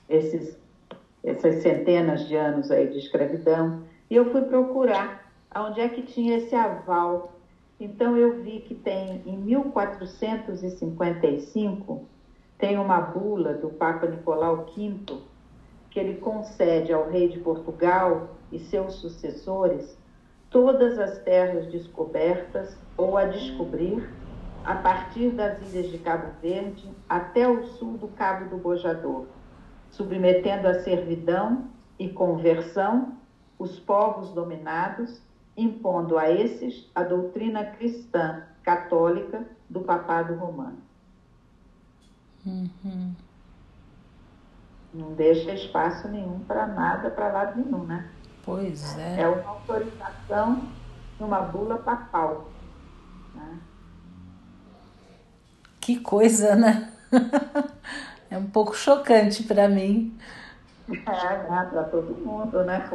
[0.08, 0.56] esses,
[1.24, 3.82] essas centenas de anos aí de escravidão.
[4.10, 7.32] E eu fui procurar onde é que tinha esse aval.
[7.80, 12.06] Então eu vi que tem em 1455
[12.58, 15.18] tem uma bula do Papa Nicolau V
[15.90, 19.96] que ele concede ao rei de Portugal e seus sucessores
[20.56, 24.08] todas as terras descobertas ou a descobrir
[24.64, 29.26] a partir das ilhas de Cabo Verde até o sul do Cabo do Bojador,
[29.90, 31.66] submetendo à servidão
[31.98, 33.18] e conversão
[33.58, 35.20] os povos dominados,
[35.54, 40.78] impondo a esses a doutrina cristã católica do papado romano.
[42.46, 43.14] Uhum.
[44.94, 48.08] Não deixa espaço nenhum para nada, para lado nenhum, né?
[48.46, 49.22] Pois é.
[49.22, 50.62] É uma autorização
[51.18, 52.46] numa bula papal.
[53.34, 53.58] Né?
[55.80, 56.92] Que coisa, né?
[58.30, 60.16] é um pouco chocante para mim.
[60.88, 61.68] É, né?
[61.68, 62.88] para todo mundo, né?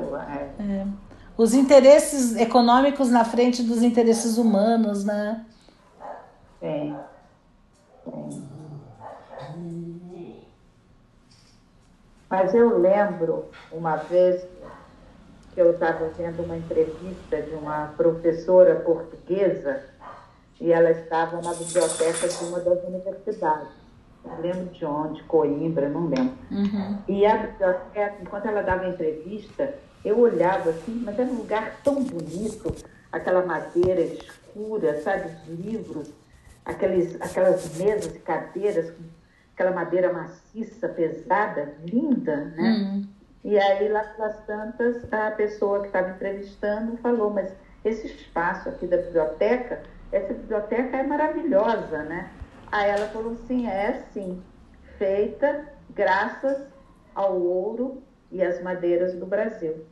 [0.58, 0.64] É.
[0.64, 0.88] É.
[1.36, 5.46] Os interesses econômicos na frente dos interesses humanos, né?
[6.62, 6.96] Tem.
[12.30, 14.46] Mas eu lembro uma vez
[15.54, 19.84] que eu estava vendo uma entrevista de uma professora portuguesa
[20.60, 23.82] e ela estava na biblioteca de uma das universidades.
[24.24, 26.38] Não lembro de onde, Coimbra, não lembro.
[26.52, 26.98] Uhum.
[27.08, 29.74] E a biblioteca, enquanto ela dava a entrevista,
[30.06, 32.74] eu olhava assim, mas era um lugar tão bonito,
[33.12, 36.12] aquela madeira escura, sabe, os livros,
[36.64, 38.94] aqueles, aquelas mesas e cadeiras,
[39.54, 42.70] aquela madeira maciça, pesada, linda, né?
[42.70, 43.21] Uhum.
[43.44, 47.52] E aí, lá pelas tantas, a pessoa que estava entrevistando falou, mas
[47.84, 49.82] esse espaço aqui da biblioteca,
[50.12, 52.30] essa biblioteca é maravilhosa, né?
[52.72, 54.42] Aí ela falou assim, é sim,
[54.98, 56.68] feita graças
[57.16, 59.86] ao ouro e às madeiras do Brasil.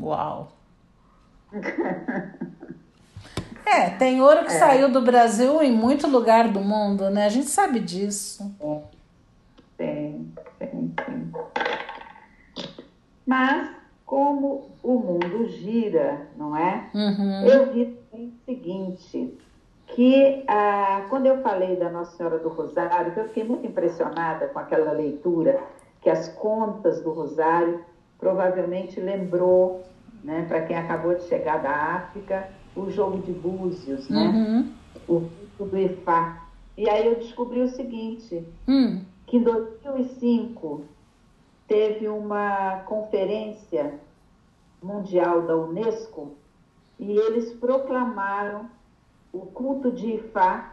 [0.00, 0.52] Uau!
[3.64, 4.58] é, tem ouro que é.
[4.58, 7.26] saiu do Brasil em muito lugar do mundo, né?
[7.26, 8.54] A gente sabe disso.
[8.60, 8.80] É.
[9.78, 11.05] Tem, tem, tem.
[13.26, 13.68] Mas,
[14.04, 16.88] como o mundo gira, não é?
[16.94, 17.46] Uhum.
[17.46, 19.36] Eu vi o seguinte,
[19.88, 24.58] que ah, quando eu falei da Nossa Senhora do Rosário, eu fiquei muito impressionada com
[24.58, 25.60] aquela leitura,
[26.00, 27.80] que as contas do Rosário
[28.18, 29.82] provavelmente lembrou,
[30.22, 34.26] né, para quem acabou de chegar da África, o jogo de búzios, né?
[34.26, 34.72] Uhum.
[35.08, 36.46] O rito do Ifá.
[36.76, 39.00] E aí eu descobri o seguinte, hum.
[39.26, 40.82] que em 2005
[41.66, 43.98] teve uma conferência
[44.82, 46.34] mundial da Unesco
[46.98, 48.70] e eles proclamaram
[49.32, 50.72] o culto de Ifá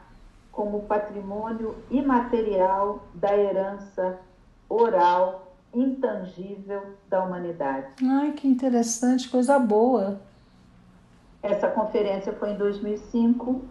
[0.52, 4.20] como patrimônio imaterial da herança
[4.70, 7.88] oral intangível da humanidade.
[8.04, 10.22] Ai, que interessante, coisa boa.
[11.42, 13.62] Essa conferência foi em 2005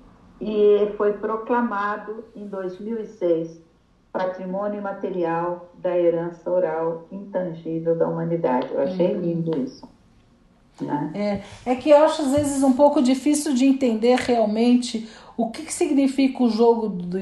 [0.41, 3.62] e foi proclamado em 2006
[4.13, 8.69] patrimônio imaterial da herança oral intangível da humanidade.
[8.71, 9.21] Eu achei uhum.
[9.21, 9.89] lindo isso.
[10.81, 11.43] Né?
[11.65, 15.63] É, é que eu acho às vezes um pouco difícil de entender realmente o que,
[15.63, 17.19] que significa o jogo do,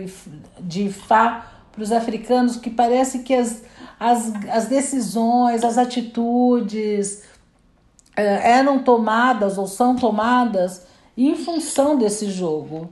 [0.60, 3.62] de Ifá para os africanos, que parece que as,
[3.98, 7.22] as, as decisões, as atitudes
[8.16, 10.86] é, eram tomadas ou são tomadas
[11.16, 12.90] em função desse jogo.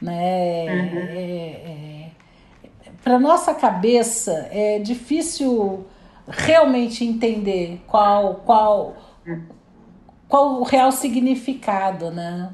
[0.00, 0.64] Né?
[0.64, 0.98] Uhum.
[0.98, 2.03] É, é,
[3.04, 5.84] para nossa cabeça é difícil
[6.26, 8.96] realmente entender qual qual
[10.26, 12.52] qual o real significado, né?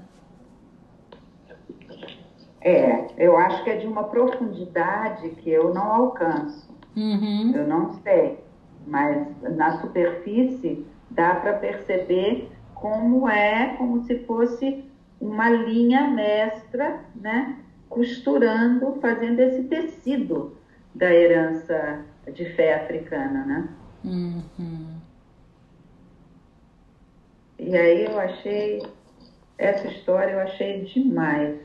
[2.60, 6.68] É, eu acho que é de uma profundidade que eu não alcanço.
[6.96, 7.52] Uhum.
[7.54, 8.38] Eu não sei,
[8.86, 14.84] mas na superfície dá para perceber como é, como se fosse
[15.20, 17.56] uma linha mestra, né?
[17.90, 20.56] Costurando, fazendo esse tecido
[20.94, 23.68] da herança de fé africana, né?
[24.02, 24.96] Uhum.
[27.58, 28.82] E aí eu achei
[29.60, 31.60] essa história eu achei demais.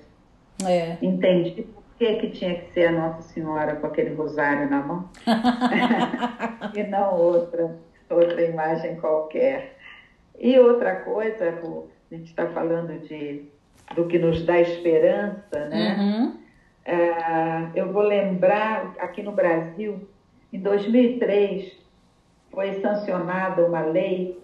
[0.66, 0.98] É.
[1.02, 5.10] Entendi por que, que tinha que ser a Nossa Senhora com aquele rosário na mão
[6.76, 7.78] e não outra,
[8.10, 9.78] outra imagem qualquer.
[10.38, 13.50] E outra coisa, a gente está falando de
[13.94, 15.98] do que nos dá esperança, né?
[16.00, 16.34] Uhum.
[16.86, 20.08] É, eu vou lembrar aqui no Brasil,
[20.54, 21.84] em 2003
[22.52, 24.40] foi sancionada uma lei,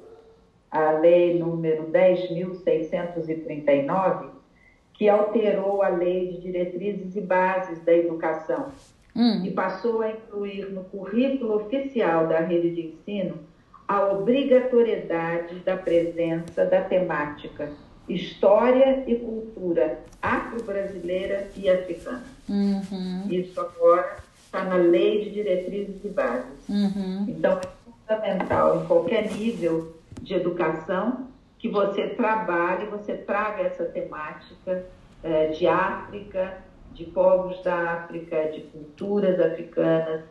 [0.69, 4.29] a lei número 10.639,
[4.93, 8.71] que alterou a lei de diretrizes e bases da educação
[9.15, 9.43] Hum.
[9.43, 13.39] e passou a incluir no currículo oficial da rede de ensino
[13.85, 17.69] a obrigatoriedade da presença da temática
[18.09, 22.23] História e Cultura Afro-Brasileira e Africana.
[22.49, 23.23] Uhum.
[23.29, 26.67] Isso agora está na Lei de Diretrizes e Bases.
[26.69, 27.25] Uhum.
[27.27, 27.61] Então, é
[28.07, 31.27] fundamental em qualquer nível de educação
[31.57, 34.83] que você trabalhe, você traga essa temática
[35.23, 36.57] eh, de África,
[36.93, 40.21] de povos da África, de culturas africanas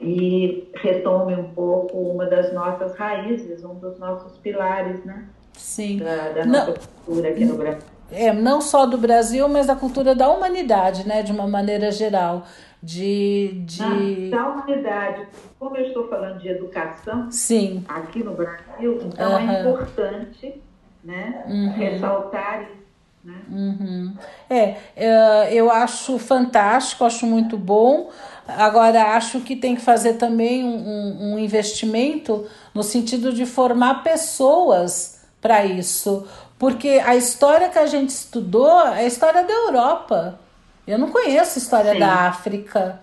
[0.00, 5.26] e retome um pouco uma das nossas raízes, um dos nossos pilares, né?
[5.54, 5.98] Sim.
[5.98, 7.82] Da, da Não- nossa cultura aqui no Brasil.
[8.10, 11.22] É, não só do Brasil, mas da cultura da humanidade, né?
[11.22, 12.44] De uma maneira geral.
[12.82, 13.62] De.
[13.64, 14.30] de...
[14.30, 15.26] Da humanidade,
[15.58, 17.84] como eu estou falando de educação, Sim.
[17.88, 20.60] aqui no Brasil, então é importante
[21.04, 21.70] né, Uhum.
[21.70, 22.82] ressaltar isso.
[23.24, 23.34] Né?
[23.48, 24.14] Uhum.
[24.50, 28.10] É, é, eu acho fantástico, acho muito bom.
[28.48, 35.20] Agora, acho que tem que fazer também um- um investimento no sentido de formar pessoas
[35.40, 36.26] para isso.
[36.62, 40.38] Porque a história que a gente estudou é a história da Europa.
[40.86, 41.98] Eu não conheço a história Sim.
[41.98, 43.00] da África.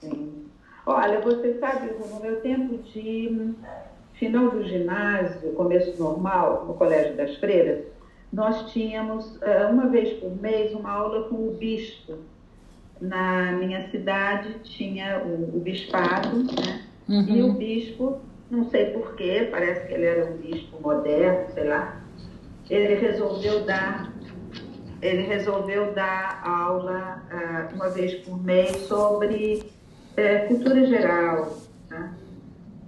[0.00, 0.46] Sim.
[0.84, 3.54] Olha, você sabe, no meu tempo de
[4.14, 7.84] final do ginásio, começo normal, no Colégio das Freiras,
[8.32, 12.14] nós tínhamos eh, uma vez por mês uma aula com o bispo.
[13.00, 16.84] Na minha cidade tinha o, o bispado, né?
[17.08, 18.18] E o bispo,
[18.50, 22.00] não sei porquê, parece que ele era um bispo moderno, sei lá,
[22.68, 24.12] ele resolveu dar
[25.02, 29.62] ele resolveu dar aula ah, uma vez por mês sobre
[30.16, 31.58] eh, cultura geral.
[31.88, 32.12] Tá?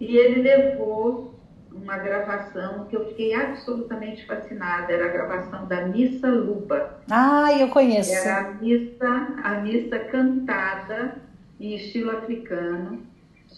[0.00, 1.38] E ele levou
[1.70, 6.98] uma gravação que eu fiquei absolutamente fascinada, era a gravação da Missa Luba.
[7.10, 8.12] Ah, eu conheço.
[8.12, 11.16] Era a missa, a missa cantada
[11.60, 13.02] em estilo africano,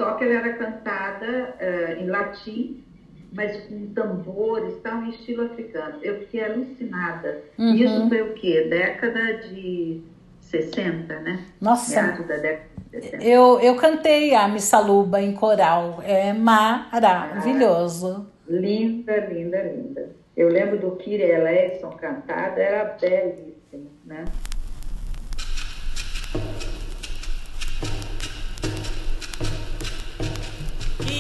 [0.01, 2.83] só que ela era cantada eh, em latim,
[3.31, 5.99] mas com tambores, tal, em estilo africano.
[6.01, 7.43] Eu fiquei alucinada.
[7.59, 7.75] Uhum.
[7.75, 8.67] Isso foi o quê?
[8.71, 10.01] Década de
[10.41, 11.45] 60, né?
[11.61, 13.23] Nossa, da década de 60.
[13.23, 16.03] eu, eu cantei a Missaluba em coral.
[16.03, 18.27] É maravilhoso.
[18.49, 20.09] Linda, linda, linda.
[20.35, 24.25] Eu lembro do Kiri Eleison cantada, era belíssimo, né?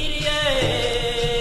[0.01, 1.40] Suriye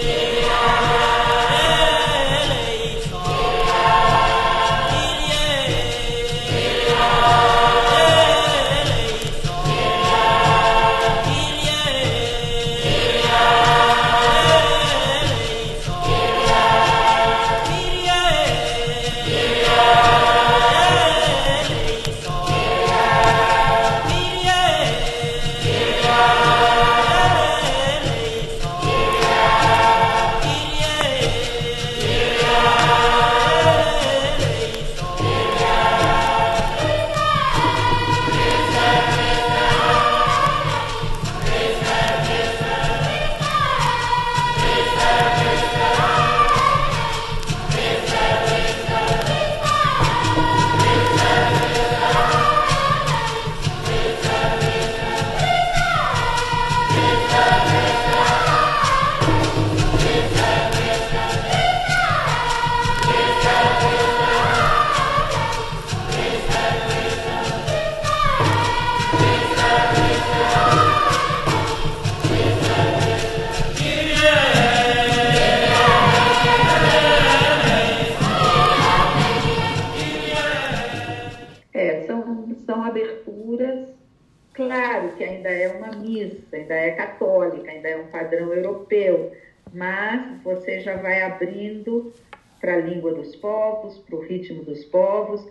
[86.70, 89.32] ainda é católica, ainda é um padrão europeu,
[89.72, 92.12] mas você já vai abrindo
[92.60, 95.46] para a língua dos povos, para o ritmo dos povos,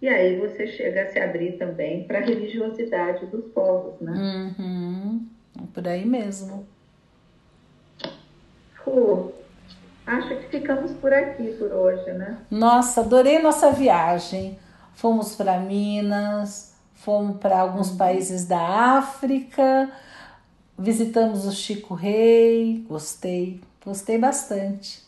[0.00, 4.12] e aí você chega a se abrir também para a religiosidade dos povos, né?
[4.58, 5.26] Uhum.
[5.58, 6.66] É por aí mesmo.
[8.84, 9.32] Pô,
[10.06, 12.38] acho que ficamos por aqui por hoje, né?
[12.50, 14.58] Nossa, adorei nossa viagem.
[14.94, 18.60] Fomos para Minas, fomos para alguns países da
[18.98, 19.90] África,
[20.80, 25.02] visitamos o Chico Rei, gostei, gostei bastante.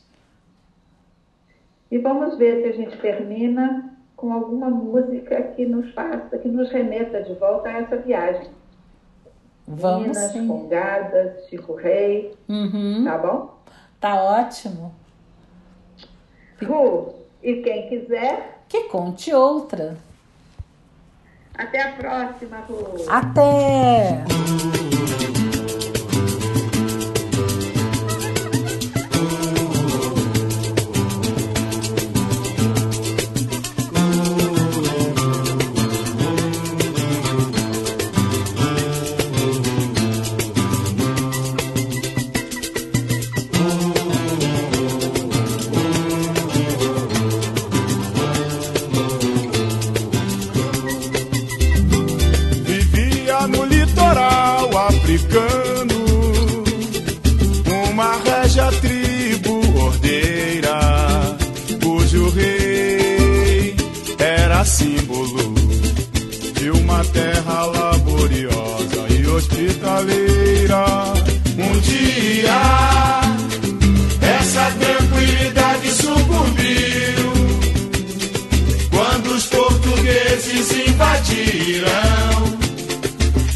[1.91, 6.71] E vamos ver se a gente termina com alguma música que nos faça, que nos
[6.71, 8.49] remeta de volta a essa viagem.
[9.67, 10.47] Vamos Minas, sim.
[10.47, 13.05] Congadas, Chico Rei, Uhum.
[13.05, 13.59] tá bom?
[14.01, 14.95] Tá ótimo.
[16.63, 19.97] Ru, e quem quiser, Que conte outra.
[21.57, 22.95] até a próxima, Ru.
[23.09, 24.25] Até!
[64.65, 65.55] Símbolo
[66.55, 70.85] de uma terra laboriosa e hospitaleira.
[71.59, 72.61] Um dia,
[74.21, 77.33] essa tranquilidade sucumbiu
[78.91, 82.59] quando os portugueses invadiram,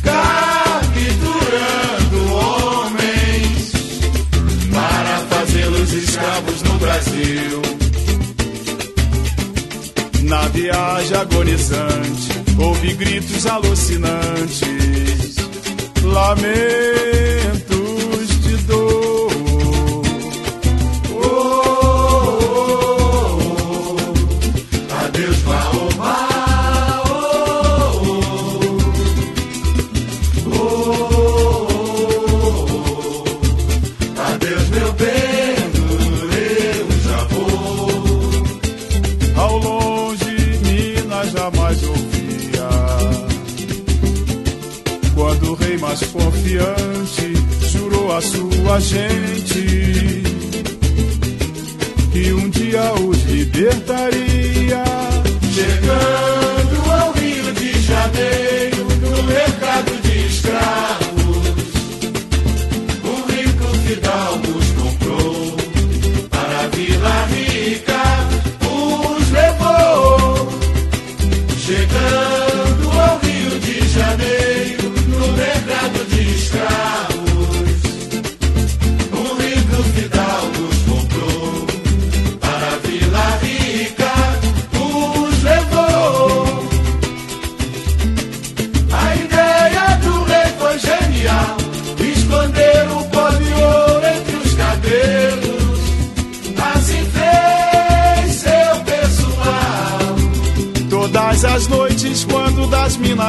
[0.02, 1.14] capturando
[2.34, 3.72] homens
[4.72, 7.75] para fazê-los escravos no Brasil.
[10.26, 14.60] Na viagem agonizante, houve gritos alucinantes,
[16.02, 17.45] lamentos
[48.76, 50.22] a gente
[52.12, 54.15] que um dia os libertaria.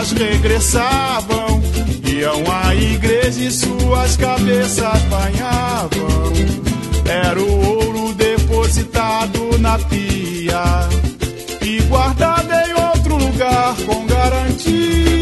[0.08, 1.62] Das minas regressavam,
[2.04, 6.34] iam à igreja e suas cabeças banhavam.
[7.06, 10.90] Era o ouro depositado na pia
[11.62, 15.16] e guardado em outro lugar com garantia.